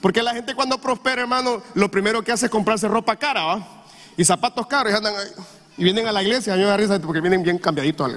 [0.00, 3.84] Porque la gente cuando prospera, hermano, lo primero que hace es comprarse ropa cara, ¿va?
[4.16, 5.28] Y zapatos caros y andan ahí.
[5.76, 8.12] Y vienen a la iglesia, a mí me da risa porque vienen bien cambiaditos.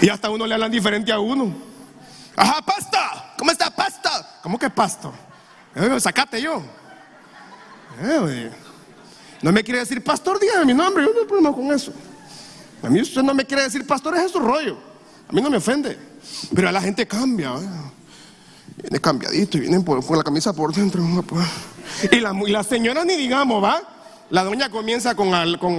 [0.00, 1.69] Y hasta uno le hablan diferente a uno.
[2.36, 3.34] Ajá, pasta.
[3.38, 4.38] ¿Cómo está pasta?
[4.42, 5.12] ¿Cómo que pasto?
[5.74, 6.62] Eh, sacate yo.
[8.02, 8.50] Eh,
[9.42, 11.02] no me quiere decir pastor, dígame mi nombre.
[11.02, 11.92] Yo no tengo problema con eso.
[12.82, 14.78] A mí usted no me quiere decir pastor, es su rollo.
[15.28, 15.98] A mí no me ofende.
[16.54, 17.54] Pero a la gente cambia.
[18.76, 21.02] Viene cambiadito y vienen con la camisa por dentro.
[21.26, 21.46] Pues.
[22.10, 23.82] Y la, y la señora ni digamos, ¿va?
[24.30, 25.32] La doña comienza con,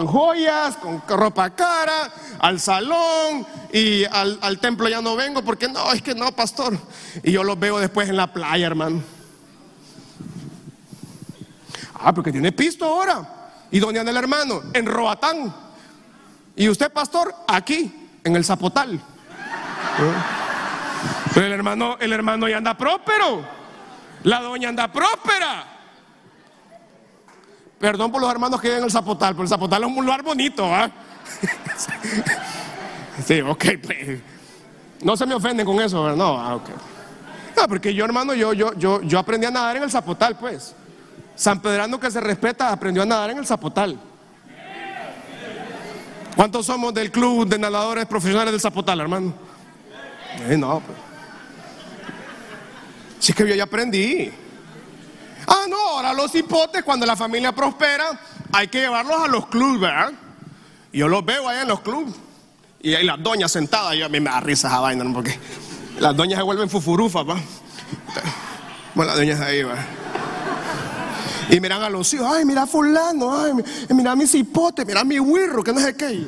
[0.07, 6.01] joyas, con ropa cara, al salón y al, templo ya no vengo porque no, es
[6.01, 6.77] que no, pastor.
[7.23, 9.01] Y yo los veo después en la playa, hermano.
[11.93, 13.41] Ah, porque tiene pisto ahora.
[13.71, 14.61] ¿Y dónde anda el hermano?
[14.73, 15.55] En Roatán.
[16.57, 17.33] ¿Y usted, pastor?
[17.47, 18.09] Aquí.
[18.23, 19.01] en el zapotal.
[21.33, 23.45] Pero el hermano, el hermano ya anda próspero.
[24.23, 25.80] La doña anda próspera.
[27.81, 30.21] Perdón por los hermanos que viven en el zapotal, pero el zapotal es un lugar
[30.21, 30.89] bonito, ¿ah?
[33.25, 33.65] Sí, ok.
[33.83, 34.19] Pues.
[35.01, 36.17] No se me ofenden con eso, ¿verdad?
[36.17, 36.69] No, ah, ok.
[37.57, 40.75] No, porque yo, hermano, yo, yo, yo, yo aprendí a nadar en el zapotal, pues.
[41.35, 43.99] San Pedrano que se respeta aprendió a nadar en el zapotal.
[46.35, 49.33] ¿Cuántos somos del club de nadadores profesionales del zapotal, hermano?
[50.47, 50.97] Eh, no, pues.
[53.19, 54.31] Sí que yo ya aprendí.
[55.53, 58.17] Ah, no, ahora los hipotes, cuando la familia prospera,
[58.53, 60.13] hay que llevarlos a los clubes, ¿verdad?
[60.93, 62.13] Yo los veo allá en los clubes.
[62.81, 65.13] Y ahí las doñas sentadas, yo a mí me da risa esa vaina, ¿no?
[65.13, 65.37] porque
[65.99, 67.35] las doñas se vuelven fufurufas, ¿va?
[68.95, 69.75] Bueno, las doñas ahí, ¿va?
[71.49, 73.51] Y miran a los hijos, ay, mira fulano, ay,
[73.89, 76.25] mira mis hipotes, mira mi wirro, que no sé qué.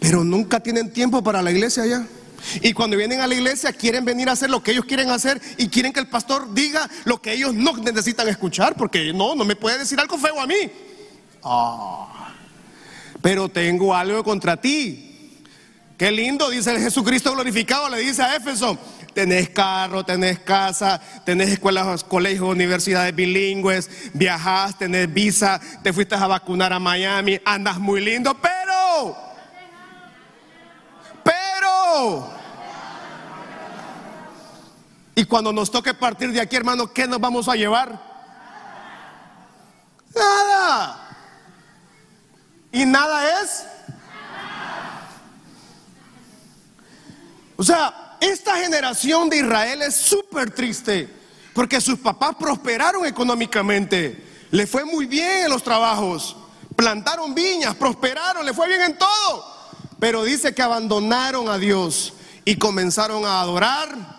[0.00, 2.06] Pero nunca tienen tiempo para la iglesia allá.
[2.62, 5.40] Y cuando vienen a la iglesia quieren venir a hacer lo que ellos quieren hacer
[5.56, 9.44] y quieren que el pastor diga lo que ellos no necesitan escuchar, porque no, no
[9.44, 10.70] me puede decir algo feo a mí.
[11.42, 12.32] Ah,
[13.20, 15.04] pero tengo algo contra ti.
[15.96, 18.78] Qué lindo, dice el Jesucristo glorificado, le dice a Éfeso,
[19.14, 26.28] tenés carro, tenés casa, tenés escuelas, colegios, universidades bilingües, viajás, tenés visa, te fuiste a
[26.28, 29.16] vacunar a Miami, andas muy lindo, pero,
[35.14, 38.00] y cuando nos toque partir de aquí, hermano, ¿qué nos vamos a llevar?
[40.14, 41.08] Nada.
[42.70, 43.64] Y nada es.
[47.56, 51.18] O sea, esta generación de Israel es súper triste
[51.52, 56.36] porque sus papás prosperaron económicamente, le fue muy bien en los trabajos,
[56.76, 59.57] plantaron viñas, prosperaron, le fue bien en todo,
[59.98, 64.18] pero dice que abandonaron a Dios y comenzaron a adorar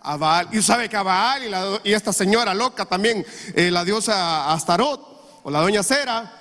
[0.00, 0.48] a Baal.
[0.52, 1.42] Y sabe que a Baal
[1.84, 6.38] y, esta señora loca también, eh, la diosa Astarot o la doña Cera,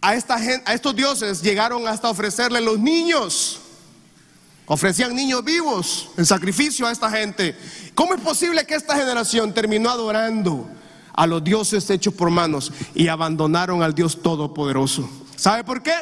[0.00, 3.60] a, estos dioses llegaron hasta ofrecerle los niños.
[4.66, 7.56] Ofrecían niños vivos en sacrificio a esta gente.
[7.94, 10.68] ¿Cómo es posible que esta generación terminó adorando
[11.14, 15.08] a los dioses hechos por manos y abandonaron al Dios Todopoderoso?
[15.36, 15.94] ¿Sabe por qué?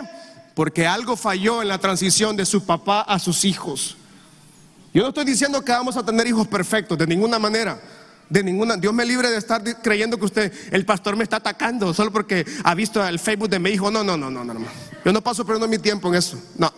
[0.54, 3.96] Porque algo falló en la transición de su papá a sus hijos.
[4.92, 7.80] Yo no estoy diciendo que vamos a tener hijos perfectos, de ninguna manera.
[8.28, 11.92] De ninguna, Dios me libre de estar creyendo que usted, el pastor me está atacando
[11.92, 13.90] solo porque ha visto el Facebook de mi hijo.
[13.90, 14.60] No, no, no, no, no.
[15.04, 16.40] Yo no paso perdiendo mi tiempo en eso.
[16.56, 16.72] No.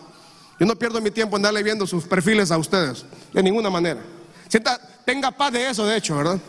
[0.59, 4.01] Yo no pierdo mi tiempo en darle viendo sus perfiles a ustedes, de ninguna manera.
[4.47, 6.39] Sienta, tenga paz de eso, de hecho, ¿verdad?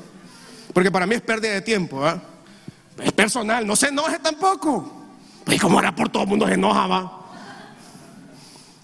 [0.73, 2.03] Porque para mí es pérdida de tiempo.
[3.03, 5.04] Es personal, no se enoje tampoco.
[5.45, 7.21] Pues como ahora por todo el mundo se enoja, va.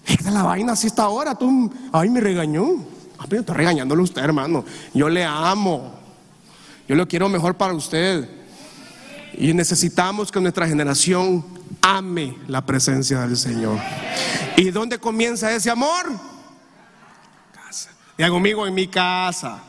[0.05, 2.65] Es la vaina así está ahora, tú, ay, me regañó.
[3.17, 4.65] Ay, pero estoy regañándole a usted, hermano.
[4.93, 5.93] Yo le amo.
[6.87, 8.29] Yo lo quiero mejor para usted.
[9.33, 11.45] Y necesitamos que nuestra generación
[11.81, 13.79] ame la presencia del Señor.
[14.57, 16.05] ¿Y dónde comienza ese amor?
[17.53, 17.91] Casa.
[18.29, 19.59] Conmigo, en mi casa.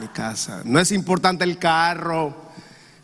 [0.00, 0.62] Mi casa.
[0.64, 2.43] No es importante el carro,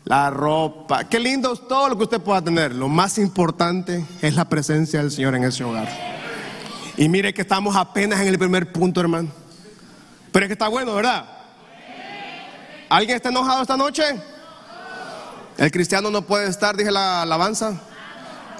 [0.05, 1.03] la ropa.
[1.05, 2.73] Qué lindo es todo lo que usted pueda tener.
[2.73, 5.87] Lo más importante es la presencia del Señor en ese hogar.
[6.97, 9.29] Y mire que estamos apenas en el primer punto, hermano.
[10.31, 11.25] Pero es que está bueno, ¿verdad?
[12.89, 14.03] ¿Alguien está enojado esta noche?
[15.57, 17.79] El cristiano no puede estar, dije la alabanza.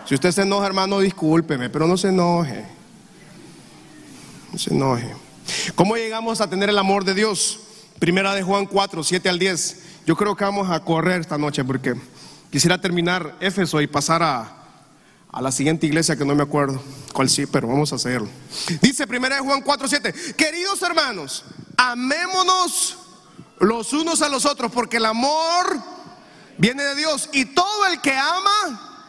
[0.06, 2.66] Si usted se enoja, hermano, discúlpeme, pero no se enoje.
[4.52, 5.14] No se enoje.
[5.76, 7.60] ¿Cómo llegamos a tener el amor de Dios?
[8.00, 9.84] Primera de Juan 4, 7 al 10.
[10.12, 11.96] Yo creo que vamos a correr esta noche porque
[12.52, 14.58] quisiera terminar Éfeso y pasar a,
[15.32, 18.28] a la siguiente iglesia que no me acuerdo cuál sí, pero vamos a hacerlo.
[18.82, 20.14] Dice Primera de Juan 4, 7.
[20.36, 21.46] Queridos hermanos,
[21.78, 22.98] amémonos
[23.62, 25.80] los unos a los otros porque el amor
[26.58, 29.00] viene de Dios y todo el que ama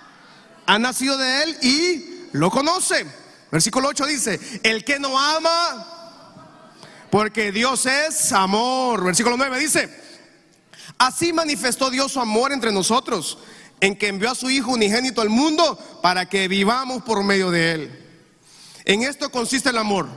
[0.66, 3.04] ha nacido de él y lo conoce.
[3.50, 5.84] Versículo 8 dice, el que no ama,
[7.10, 9.02] porque Dios es amor.
[9.02, 10.12] Versículo 9 dice,
[10.98, 13.38] así manifestó Dios su amor entre nosotros,
[13.81, 17.72] en que envió a su Hijo unigénito al mundo para que vivamos por medio de
[17.72, 18.02] él.
[18.85, 20.09] En esto consiste el amor.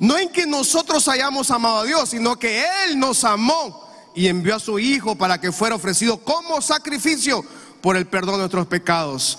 [0.00, 4.56] No en que nosotros hayamos amado a Dios, sino que Él nos amó y envió
[4.56, 7.44] a su Hijo para que fuera ofrecido como sacrificio
[7.80, 9.38] por el perdón de nuestros pecados.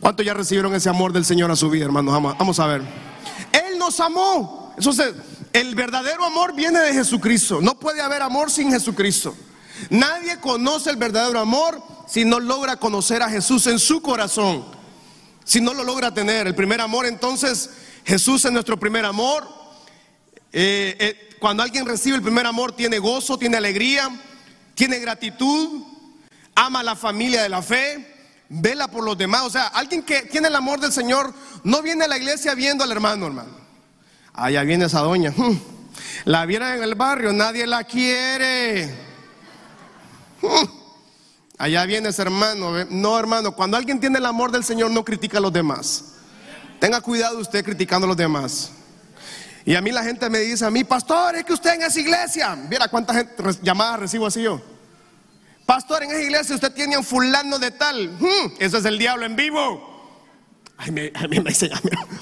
[0.00, 2.14] ¿Cuántos ya recibieron ese amor del Señor a su vida, hermanos?
[2.38, 2.82] Vamos, a ver.
[3.52, 4.72] Él nos amó.
[4.76, 5.14] Entonces,
[5.52, 7.60] el verdadero amor viene de Jesucristo.
[7.60, 9.34] No puede haber amor sin Jesucristo.
[9.90, 14.64] Nadie conoce el verdadero amor si no logra conocer a Jesús en su corazón.
[15.44, 16.46] si no lo logra tener.
[16.46, 17.68] El primer amor, entonces,
[18.04, 19.46] Jesús es nuestro primer amor.
[20.52, 24.08] Eh, eh, cuando alguien recibe el primer amor, tiene gozo, tiene alegría,
[24.74, 25.82] tiene gratitud,
[26.54, 28.14] ama a la familia de la fe,
[28.48, 29.42] vela por los demás.
[29.42, 32.84] O sea, alguien que tiene el amor del Señor no viene a la iglesia viendo
[32.84, 33.52] al hermano, hermano.
[34.32, 35.34] Allá viene esa doña.
[36.24, 39.03] La vieron en el barrio, nadie la quiere.
[41.58, 42.84] Allá viene ese hermano.
[42.90, 46.14] No, hermano, cuando alguien tiene el amor del Señor, no critica a los demás.
[46.80, 48.72] Tenga cuidado usted criticando a los demás.
[49.64, 51.98] Y a mí la gente me dice a mí, pastor, es que usted en esa
[51.98, 53.26] iglesia, mira cuántas
[53.62, 54.60] llamadas recibo así yo.
[55.64, 58.10] Pastor, en esa iglesia usted tiene un fulano de tal.
[58.18, 59.94] Hmm, eso es el diablo en vivo.
[60.76, 61.70] Ay, me, a mí me dicen,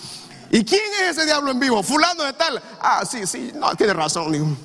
[0.51, 1.83] ¿y quién es ese diablo en vivo?
[1.83, 2.63] Fulano de tal.
[2.81, 4.57] Ah, sí, sí, no, tiene razón.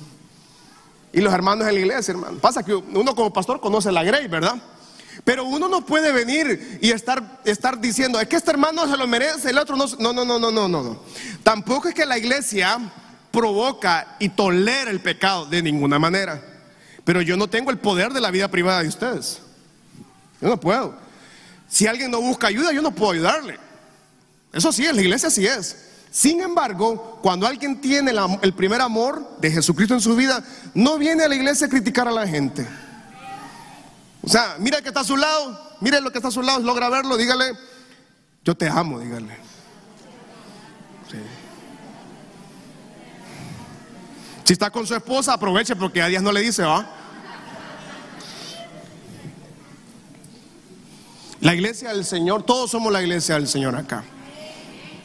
[1.18, 2.38] Y los hermanos en la iglesia, hermano.
[2.38, 4.54] Pasa que uno como pastor conoce la grey, ¿verdad?
[5.24, 9.08] Pero uno no puede venir y estar, estar diciendo, es que este hermano se lo
[9.08, 9.86] merece, el otro no.
[9.98, 11.02] No, no, no, no, no, no.
[11.42, 12.78] Tampoco es que la iglesia
[13.32, 16.40] provoca y tolera el pecado de ninguna manera.
[17.02, 19.40] Pero yo no tengo el poder de la vida privada de ustedes.
[20.40, 20.94] Yo no puedo.
[21.68, 23.58] Si alguien no busca ayuda, yo no puedo ayudarle.
[24.52, 25.87] Eso sí, en la iglesia sí es.
[26.10, 30.42] Sin embargo, cuando alguien tiene el primer amor de Jesucristo en su vida,
[30.74, 32.66] no viene a la iglesia a criticar a la gente.
[34.22, 36.60] O sea, mira que está a su lado, mire lo que está a su lado,
[36.60, 37.52] logra verlo, dígale,
[38.44, 39.36] yo te amo, dígale.
[44.44, 46.88] Si está con su esposa, aproveche porque a días no le dice, ¿va?
[51.40, 54.04] La iglesia del Señor, todos somos la iglesia del Señor acá.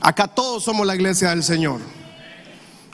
[0.03, 1.79] Acá todos somos la iglesia del Señor.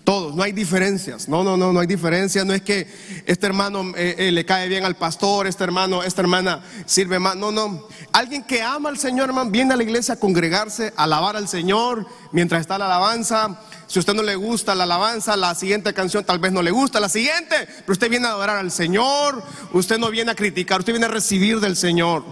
[0.04, 1.28] Todos, no hay diferencias.
[1.28, 2.46] No, no, no, no hay diferencias.
[2.46, 2.88] No es que
[3.26, 7.36] este hermano eh, eh, le cae bien al pastor, este hermano, esta hermana sirve más.
[7.36, 7.88] No, no.
[8.12, 11.48] Alguien que ama al Señor, hermano, viene a la iglesia a congregarse, a alabar al
[11.48, 13.60] Señor mientras está la alabanza.
[13.88, 16.70] Si a usted no le gusta la alabanza, la siguiente canción tal vez no le
[16.70, 19.44] gusta, la siguiente, pero usted viene a adorar al Señor,
[19.74, 22.24] usted no viene a criticar, usted viene a recibir del Señor.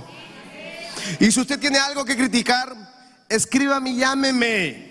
[1.19, 2.96] Y si usted tiene algo que criticar,
[3.29, 4.87] escríbame llámeme.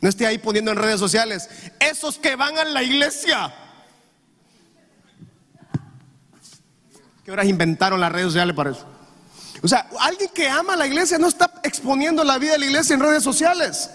[0.00, 1.48] No esté ahí poniendo en redes sociales.
[1.80, 3.54] Esos que van a la iglesia.
[7.24, 8.86] ¿Qué horas inventaron las redes sociales para eso?
[9.62, 12.92] O sea, alguien que ama la iglesia no está exponiendo la vida de la iglesia
[12.92, 13.88] en redes sociales.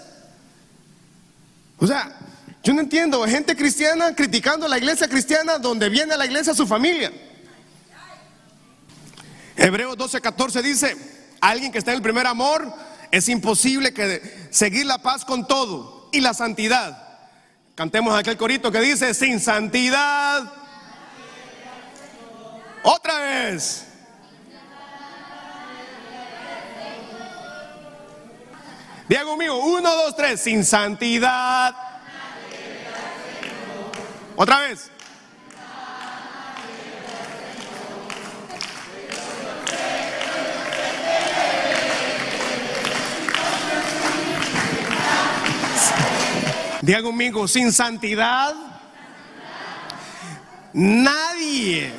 [1.78, 2.18] O sea,
[2.64, 6.54] yo no entiendo, gente cristiana criticando a la iglesia cristiana donde viene a la iglesia
[6.54, 7.12] su familia.
[9.56, 10.96] Hebreos 12:14 dice,
[11.40, 16.08] alguien que está en el primer amor, es imposible que seguir la paz con todo
[16.12, 17.08] y la santidad.
[17.74, 20.52] Cantemos aquel corito que dice, sin santidad.
[22.82, 23.86] Otra vez.
[29.08, 31.74] Diego mío, uno, dos, tres, sin santidad.
[34.36, 34.90] Otra vez.
[46.90, 48.52] Diga conmigo, sin santidad,
[50.72, 51.92] nadie.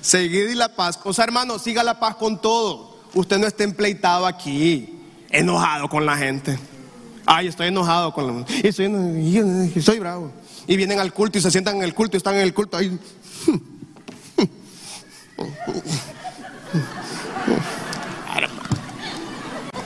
[0.00, 0.98] Seguid la paz.
[1.04, 2.96] O sea, hermano, siga la paz con todo.
[3.12, 6.58] Usted no esté empleitado aquí, enojado con la gente.
[7.26, 8.66] Ay, estoy enojado con la gente.
[8.66, 10.32] Estoy, estoy bravo.
[10.66, 12.76] Y vienen al culto y se sientan en el culto y están en el culto
[12.78, 12.98] ahí.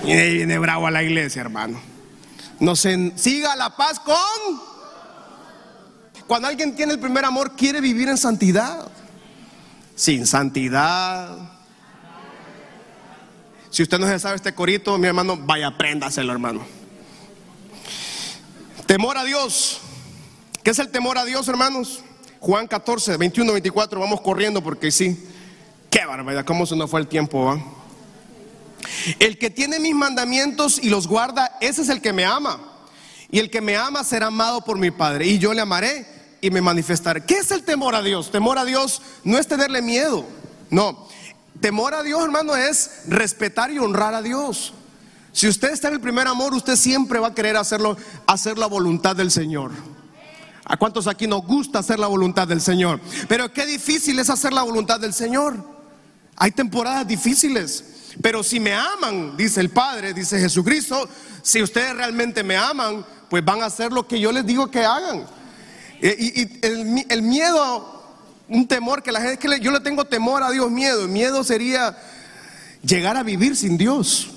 [0.05, 1.95] Y viene bravo a la iglesia, hermano.
[2.61, 4.77] Nos siga la paz con...
[6.27, 8.88] Cuando alguien tiene el primer amor, quiere vivir en santidad.
[9.95, 11.37] Sin santidad.
[13.71, 16.62] Si usted no se sabe este corito, mi hermano, vaya, apréndaselo, hermano.
[18.87, 19.81] Temor a Dios.
[20.62, 22.03] ¿Qué es el temor a Dios, hermanos?
[22.40, 24.01] Juan 14, 21, 24.
[24.01, 25.29] Vamos corriendo porque sí.
[25.90, 27.61] Qué barbaridad, cómo se nos fue el tiempo, ¿va?
[29.18, 32.61] El que tiene mis mandamientos y los guarda, ese es el que me ama.
[33.31, 35.27] Y el que me ama será amado por mi Padre.
[35.27, 36.07] Y yo le amaré
[36.40, 37.25] y me manifestaré.
[37.25, 38.31] ¿Qué es el temor a Dios?
[38.31, 40.25] Temor a Dios no es tenerle miedo.
[40.71, 41.08] No.
[41.60, 44.75] Temor a Dios, hermano, es respetar y honrar a Dios.
[45.33, 47.96] Si usted está en el primer amor, usted siempre va a querer hacerlo,
[48.27, 49.71] hacer la voluntad del Señor.
[50.65, 53.00] ¿A cuántos aquí nos gusta hacer la voluntad del Señor?
[53.29, 55.56] Pero qué difícil es hacer la voluntad del Señor.
[56.37, 57.85] Hay temporadas difíciles.
[58.23, 61.08] Pero si me aman, dice el Padre, dice Jesucristo,
[61.42, 64.85] si ustedes realmente me aman, pues van a hacer lo que yo les digo que
[64.85, 65.27] hagan.
[66.00, 68.04] Eh, y, el, miedo,
[68.48, 71.06] un temor que la gente, que yo le tengo temor a Dios, miedo.
[71.08, 71.96] Miedo sería
[72.83, 74.29] llegar a vivir sin Dios.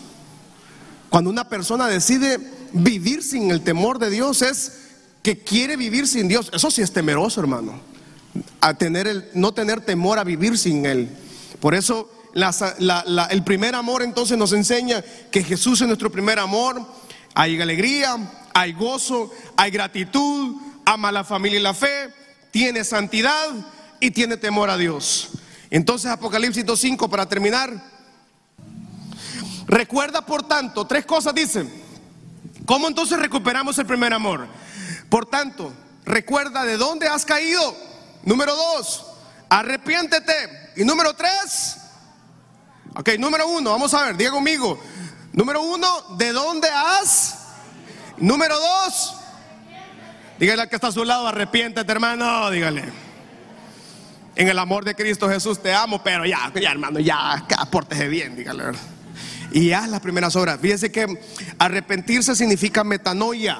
[1.09, 2.39] Cuando una persona decide
[2.71, 4.73] vivir sin el temor de Dios es
[5.23, 6.49] que quiere vivir sin Dios.
[6.53, 7.80] Eso sí es temeroso, hermano.
[8.61, 11.09] A tener el, no tener temor a vivir sin Él.
[11.59, 16.82] Por eso el primer amor entonces nos enseña que Jesús es nuestro primer amor.
[17.34, 18.17] Hay alegría,
[18.53, 20.55] hay gozo, hay gratitud,
[20.86, 22.13] ama la familia y la fe,
[22.51, 23.49] tiene santidad
[23.99, 25.30] y tiene temor a Dios.
[25.69, 27.71] Entonces Apocalipsis 2.5 para terminar.
[29.67, 31.71] Recuerda por tanto, tres cosas dicen.
[32.65, 34.47] ¿Cómo entonces recuperamos el primer amor?
[35.09, 35.73] Por tanto,
[36.05, 37.75] recuerda de dónde has caído.
[38.23, 39.05] Número dos,
[39.49, 40.71] arrepiéntete.
[40.75, 41.77] Y número tres,
[42.95, 44.79] ok, número uno, vamos a ver, diga conmigo.
[45.33, 45.87] Número uno,
[46.17, 47.37] ¿de dónde has?
[48.17, 49.15] Número dos,
[50.39, 52.83] dígale al que está a su lado, arrepiéntete hermano, dígale.
[54.35, 58.35] En el amor de Cristo Jesús te amo, pero ya, ya hermano, ya, pórtese bien,
[58.35, 58.63] dígale
[59.51, 60.59] y haz las primeras obras.
[60.61, 61.07] Fíjese que
[61.57, 63.59] arrepentirse significa metanoia.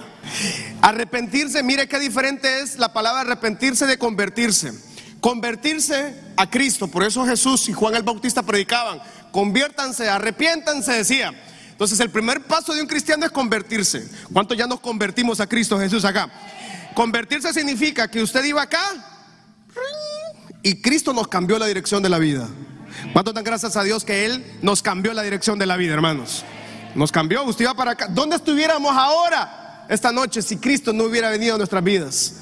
[0.82, 4.74] Arrepentirse, mire qué diferente es la palabra arrepentirse de convertirse.
[5.20, 9.02] Convertirse a Cristo, por eso Jesús y Juan el Bautista predicaban,
[9.32, 11.34] conviértanse, arrepiéntanse, decía.
[11.72, 14.06] Entonces el primer paso de un cristiano es convertirse.
[14.34, 16.30] ¿Cuántos ya nos convertimos a Cristo Jesús acá?
[16.94, 18.82] Convertirse significa que usted iba acá
[20.62, 22.50] y Cristo nos cambió la dirección de la vida.
[23.14, 26.44] ¿Cuánto dan gracias a Dios que Él nos cambió la dirección de la vida, hermanos?
[26.96, 28.08] Nos cambió, usted iba para acá.
[28.10, 32.34] ¿Dónde estuviéramos ahora, esta noche, si Cristo no hubiera venido a nuestras vidas?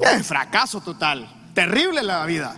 [0.00, 2.56] Eh, fracaso total, terrible la vida.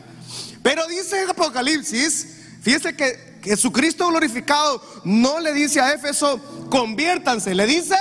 [0.62, 7.64] Pero dice en Apocalipsis, fíjese que Jesucristo glorificado no le dice a Éfeso, conviértanse, le
[7.64, 7.94] dice,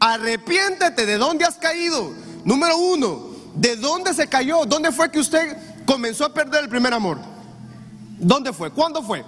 [0.00, 2.10] arrepiéntete de dónde has caído.
[2.42, 4.64] Número uno, ¿de dónde se cayó?
[4.64, 7.18] ¿Dónde fue que usted comenzó a perder el primer amor?
[8.18, 8.70] ¿Dónde fue?
[8.70, 9.24] ¿Cuándo fue?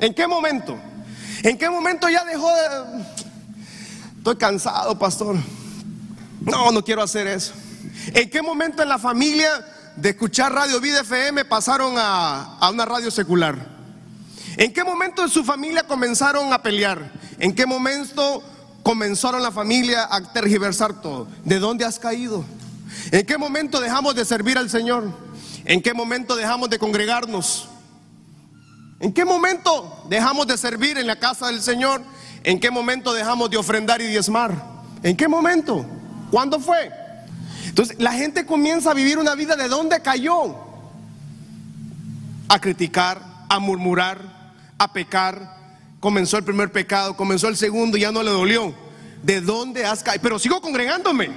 [0.00, 0.78] ¿En qué momento?
[1.42, 3.04] ¿En qué momento ya dejó de...
[4.18, 5.36] Estoy cansado, pastor.
[6.42, 7.54] No, no quiero hacer eso.
[8.08, 9.48] ¿En qué momento en la familia
[9.96, 13.77] de escuchar Radio Vida FM pasaron a, a una radio secular?
[14.58, 17.12] ¿En qué momento en su familia comenzaron a pelear?
[17.38, 18.42] ¿En qué momento
[18.82, 21.28] comenzaron la familia a tergiversar todo?
[21.44, 22.44] ¿De dónde has caído?
[23.12, 25.12] ¿En qué momento dejamos de servir al Señor?
[25.64, 27.68] ¿En qué momento dejamos de congregarnos?
[28.98, 32.02] ¿En qué momento dejamos de servir en la casa del Señor?
[32.42, 34.60] ¿En qué momento dejamos de ofrendar y diezmar?
[35.04, 35.86] ¿En qué momento?
[36.32, 36.90] ¿Cuándo fue?
[37.64, 40.56] Entonces la gente comienza a vivir una vida de dónde cayó.
[42.48, 44.37] A criticar, a murmurar,
[44.78, 45.58] a pecar.
[46.00, 48.74] Comenzó el primer pecado, comenzó el segundo ya no le dolió.
[49.22, 50.22] ¿De dónde has caído?
[50.22, 51.30] Pero sigo congregándome.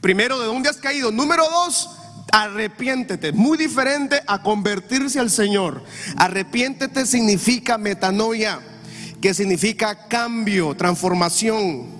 [0.00, 1.10] Primero, ¿de dónde has caído?
[1.10, 1.90] Número dos,
[2.32, 5.82] Arrepiéntete, muy diferente a convertirse al Señor.
[6.16, 8.60] Arrepiéntete significa metanoia,
[9.20, 11.94] que significa cambio, transformación.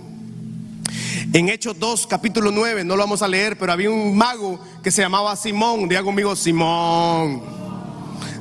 [1.32, 4.90] En Hechos 2, capítulo 9, no lo vamos a leer, pero había un mago que
[4.90, 5.88] se llamaba Simón.
[5.88, 7.42] Diga conmigo, Simón.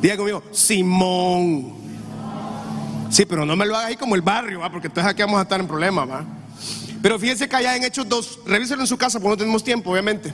[0.01, 1.84] Diga conmigo, Simón.
[3.09, 4.71] Sí, pero no me lo haga ahí como el barrio, ¿va?
[4.71, 6.09] porque entonces aquí vamos a estar en problemas.
[6.09, 6.25] ¿va?
[7.01, 9.91] Pero fíjense que allá en Hechos 2, revíselo en su casa porque no tenemos tiempo,
[9.91, 10.33] obviamente.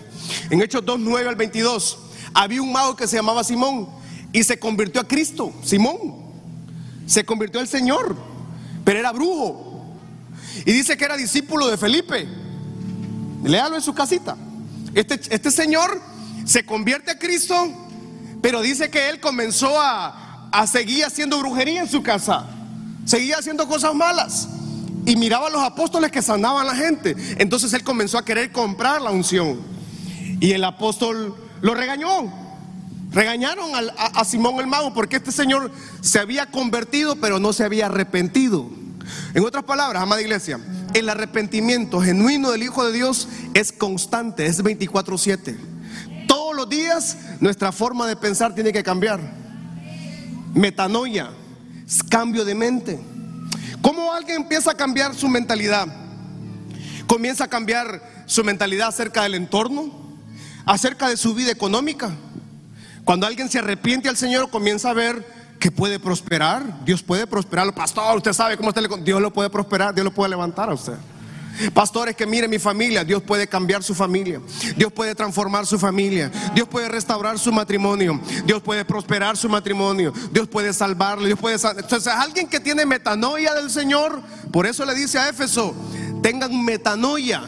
[0.50, 2.00] En Hechos 2, 9 al 22,
[2.34, 3.90] había un mago que se llamaba Simón
[4.32, 5.54] y se convirtió a Cristo.
[5.64, 5.98] Simón
[7.06, 8.16] se convirtió al Señor,
[8.86, 9.86] pero era brujo.
[10.66, 12.28] Y dice que era discípulo de Felipe.
[13.44, 14.38] Léalo en su casita.
[14.94, 16.02] Este, este señor
[16.46, 17.56] se convierte a Cristo,
[18.42, 22.61] pero dice que él comenzó a, a seguir haciendo brujería en su casa.
[23.06, 24.48] Seguía haciendo cosas malas
[25.06, 27.16] y miraba a los apóstoles que sanaban a la gente.
[27.38, 29.60] Entonces él comenzó a querer comprar la unción.
[30.40, 32.32] Y el apóstol lo regañó.
[33.12, 37.88] Regañaron a, Simón el mago porque este señor se había convertido pero no se había
[37.88, 38.70] arrepentido.
[39.34, 40.60] En otras palabras, amada iglesia,
[40.94, 45.58] el arrepentimiento genuino del Hijo de Dios es constante, es 24/7.
[46.28, 49.20] Todos los días nuestra forma de pensar tiene que cambiar.
[50.54, 51.32] Metanoia,
[52.10, 53.00] cambio de mente.
[53.82, 55.88] ¿Cómo alguien empieza a cambiar su mentalidad?
[57.08, 59.92] Comienza a cambiar su mentalidad acerca del entorno,
[60.66, 62.12] acerca de su vida económica.
[63.04, 65.26] Cuando alguien se arrepiente al Señor, comienza a ver
[65.60, 66.86] que puede prosperar.
[66.86, 67.74] Dios puede prosperar.
[67.74, 69.04] Pastor, usted sabe cómo está el...
[69.04, 70.96] Dios lo puede prosperar, Dios lo puede levantar a usted.
[71.74, 74.42] Pastores que mire mi familia, Dios puede cambiar su familia,
[74.76, 80.14] Dios puede transformar su familia, Dios puede restaurar su matrimonio, Dios puede prosperar su matrimonio,
[80.32, 84.22] Dios puede salvarle, Dios puede Entonces, alguien que tiene metanoia del Señor,
[84.52, 85.76] por eso le dice a Éfeso,
[86.22, 87.44] tengan metanoia.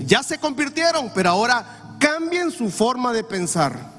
[0.00, 3.92] Ya se convirtieron, pero ahora cambien su forma de pensar.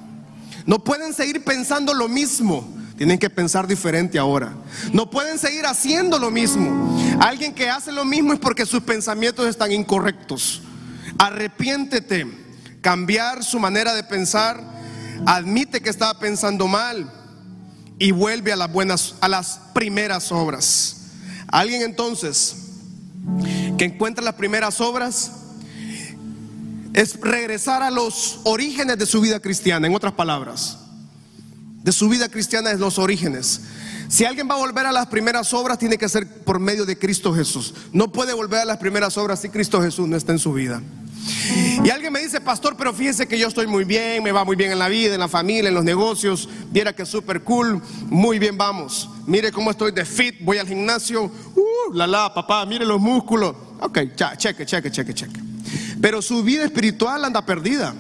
[0.66, 2.68] No pueden seguir pensando lo mismo.
[2.98, 4.54] Tienen que pensar diferente ahora.
[4.94, 6.98] No pueden seguir haciendo lo mismo.
[7.20, 10.62] Alguien que hace lo mismo es porque sus pensamientos están incorrectos.
[11.18, 12.26] Arrepiéntete,
[12.82, 14.62] cambiar su manera de pensar,
[15.26, 17.12] admite que estaba pensando mal
[18.00, 20.98] y vuelve a las buenas a las primeras obras.
[21.48, 22.56] Alguien entonces
[23.78, 25.32] que encuentra las primeras obras
[26.94, 30.85] es regresar a los orígenes de su vida cristiana, en otras palabras.
[31.86, 33.62] De su vida cristiana es los orígenes.
[34.08, 36.98] Si alguien va a volver a las primeras obras, tiene que ser por medio de
[36.98, 37.76] Cristo Jesús.
[37.94, 40.82] No puede volver a las primeras obras si Cristo Jesús no está en su vida.
[41.84, 44.56] Y alguien me dice, pastor, pero fíjese que yo estoy muy bien, me va muy
[44.56, 46.50] bien en la vida, en la familia, en los negocios.
[46.72, 49.08] Viera que es súper cool, muy bien vamos.
[49.28, 51.26] Mire cómo estoy de fit, voy al gimnasio.
[51.26, 53.56] Uh, la la, papá, mire los músculos.
[53.80, 54.00] Ok,
[54.40, 55.40] cheque, cheque, cheque, cheque.
[56.02, 57.94] Pero su vida espiritual anda perdida.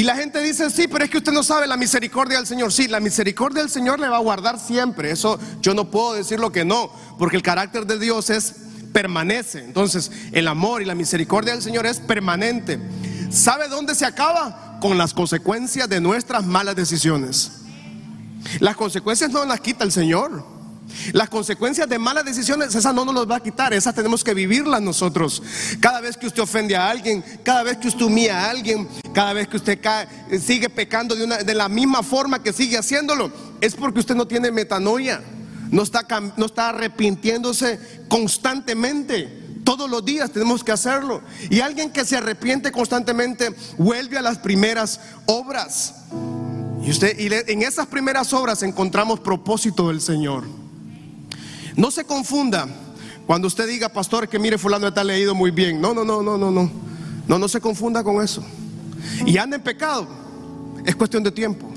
[0.00, 2.72] Y la gente dice, sí, pero es que usted no sabe la misericordia del Señor.
[2.72, 5.10] Sí, la misericordia del Señor le va a guardar siempre.
[5.10, 8.54] Eso yo no puedo decir lo que no, porque el carácter de Dios es
[8.94, 9.62] permanece.
[9.62, 12.80] Entonces, el amor y la misericordia del Señor es permanente.
[13.30, 14.78] ¿Sabe dónde se acaba?
[14.80, 17.60] Con las consecuencias de nuestras malas decisiones.
[18.58, 20.42] Las consecuencias no las quita el Señor.
[21.12, 24.34] Las consecuencias de malas decisiones, esas no nos las va a quitar, esas tenemos que
[24.34, 25.42] vivirlas nosotros.
[25.80, 29.32] Cada vez que usted ofende a alguien, cada vez que usted humilla a alguien, cada
[29.32, 29.78] vez que usted
[30.40, 33.30] sigue pecando de, una, de la misma forma que sigue haciéndolo,
[33.60, 35.22] es porque usted no tiene metanoia,
[35.70, 37.78] no está, no está arrepintiéndose
[38.08, 39.38] constantemente.
[39.64, 41.22] Todos los días tenemos que hacerlo.
[41.48, 45.94] Y alguien que se arrepiente constantemente vuelve a las primeras obras.
[46.82, 50.44] Y usted, y en esas primeras obras encontramos propósito del Señor.
[51.76, 52.68] No se confunda
[53.26, 55.80] cuando usted diga, pastor, que mire, fulano está leído muy bien.
[55.80, 56.70] No, no, no, no, no, no.
[57.28, 58.44] No, no se confunda con eso.
[59.24, 60.08] Y anda en pecado.
[60.84, 61.70] Es cuestión de tiempo.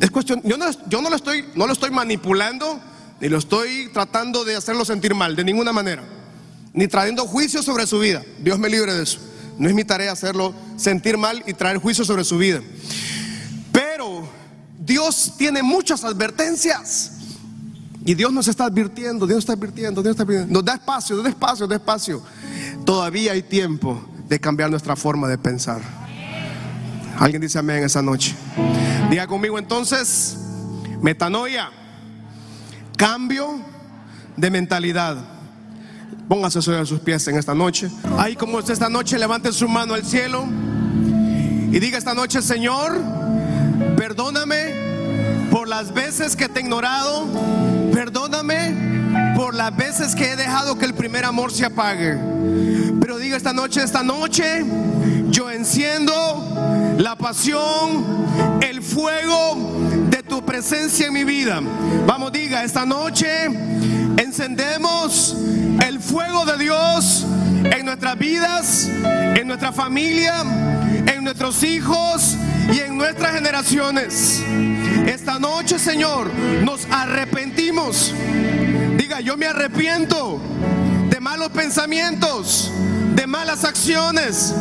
[0.00, 2.78] Es cuestión, yo no, yo no lo estoy, no lo estoy manipulando,
[3.20, 6.04] ni lo estoy tratando de hacerlo sentir mal, de ninguna manera.
[6.72, 8.22] Ni trayendo juicio sobre su vida.
[8.40, 9.18] Dios me libre de eso.
[9.58, 12.60] No es mi tarea hacerlo sentir mal y traer juicio sobre su vida.
[13.72, 14.28] Pero
[14.78, 17.17] Dios tiene muchas advertencias.
[18.08, 20.50] Y Dios nos está advirtiendo, Dios está advirtiendo, Dios está advirtiendo.
[20.50, 22.22] Nos da espacio, nos da espacio, da espacio.
[22.86, 25.82] Todavía hay tiempo de cambiar nuestra forma de pensar.
[27.18, 28.34] Alguien dice amén esa noche.
[29.10, 30.38] Diga conmigo entonces,
[31.02, 31.68] metanoia,
[32.96, 33.60] cambio
[34.38, 35.18] de mentalidad.
[36.30, 37.90] Póngase sobre sus pies en esta noche.
[38.16, 40.46] Ahí como esta noche, levante su mano al cielo
[41.70, 42.98] y diga esta noche, Señor,
[43.98, 44.88] perdóname
[45.50, 47.26] por las veces que te he ignorado,
[47.92, 52.16] perdóname por las veces que he dejado que el primer amor se apague.
[53.00, 54.64] Pero diga esta noche, esta noche,
[55.30, 56.14] yo enciendo
[56.98, 58.26] la pasión,
[58.60, 59.56] el fuego
[60.10, 61.60] de tu presencia en mi vida.
[62.06, 63.46] Vamos, diga, esta noche
[64.16, 65.36] encendemos
[65.86, 67.26] el fuego de Dios
[67.64, 68.88] en nuestras vidas,
[69.36, 70.42] en nuestra familia,
[71.06, 72.36] en nuestros hijos
[72.72, 74.42] y en nuestras generaciones.
[75.28, 78.14] Esta noche, Señor, nos arrepentimos.
[78.96, 80.40] Diga, yo me arrepiento
[81.10, 82.72] de malos pensamientos,
[83.14, 84.54] de malas acciones,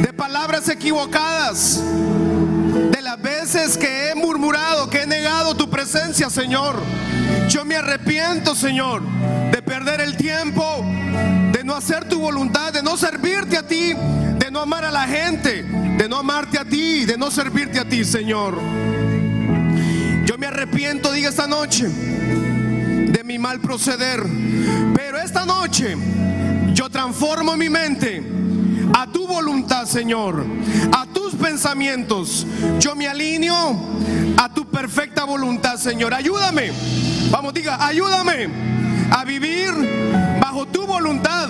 [0.00, 1.82] de palabras equivocadas,
[2.92, 6.76] de las veces que he murmurado, que he negado tu presencia, Señor.
[7.48, 9.02] Yo me arrepiento, Señor,
[9.50, 10.62] de perder el tiempo,
[11.50, 15.08] de no hacer tu voluntad, de no servirte a ti, de no amar a la
[15.08, 18.56] gente, de no amarte a ti, de no servirte a ti, Señor.
[20.28, 24.22] Yo me arrepiento, diga esta noche, de mi mal proceder.
[24.94, 25.96] Pero esta noche
[26.74, 28.22] yo transformo mi mente
[28.92, 30.44] a tu voluntad, Señor,
[30.92, 32.46] a tus pensamientos.
[32.78, 33.80] Yo me alineo
[34.36, 36.12] a tu perfecta voluntad, Señor.
[36.12, 36.72] Ayúdame.
[37.30, 38.50] Vamos, diga, ayúdame
[39.10, 39.70] a vivir
[40.38, 41.48] bajo tu voluntad.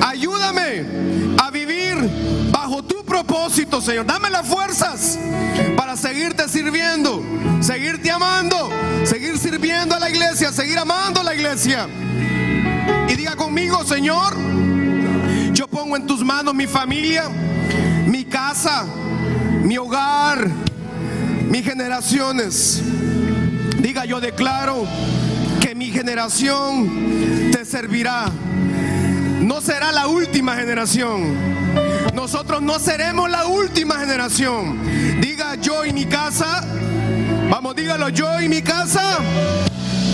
[0.00, 0.86] Ayúdame
[1.38, 1.96] a vivir
[3.22, 4.04] propósito, Señor.
[4.04, 5.18] Dame las fuerzas
[5.74, 7.22] para seguirte sirviendo,
[7.60, 8.68] seguirte amando,
[9.04, 11.88] seguir sirviendo a la iglesia, seguir amando a la iglesia.
[13.08, 14.36] Y diga conmigo, Señor,
[15.54, 17.30] yo pongo en tus manos mi familia,
[18.06, 18.84] mi casa,
[19.62, 20.46] mi hogar,
[21.48, 22.82] mis generaciones.
[23.78, 24.84] Diga, yo declaro
[25.62, 28.26] que mi generación te servirá.
[29.40, 31.55] No será la última generación.
[32.16, 34.80] Nosotros no seremos la última generación.
[35.20, 36.64] Diga yo y mi casa.
[37.50, 39.18] Vamos, dígalo yo y mi casa.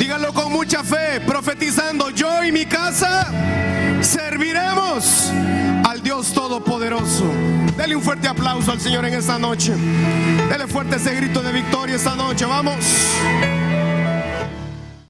[0.01, 3.31] Dígalo con mucha fe, profetizando yo y mi casa
[4.01, 5.31] serviremos
[5.89, 7.25] al Dios Todopoderoso.
[7.77, 9.73] Dele un fuerte aplauso al Señor en esta noche.
[10.51, 12.45] Dele fuerte ese grito de victoria esta noche.
[12.45, 12.85] Vamos.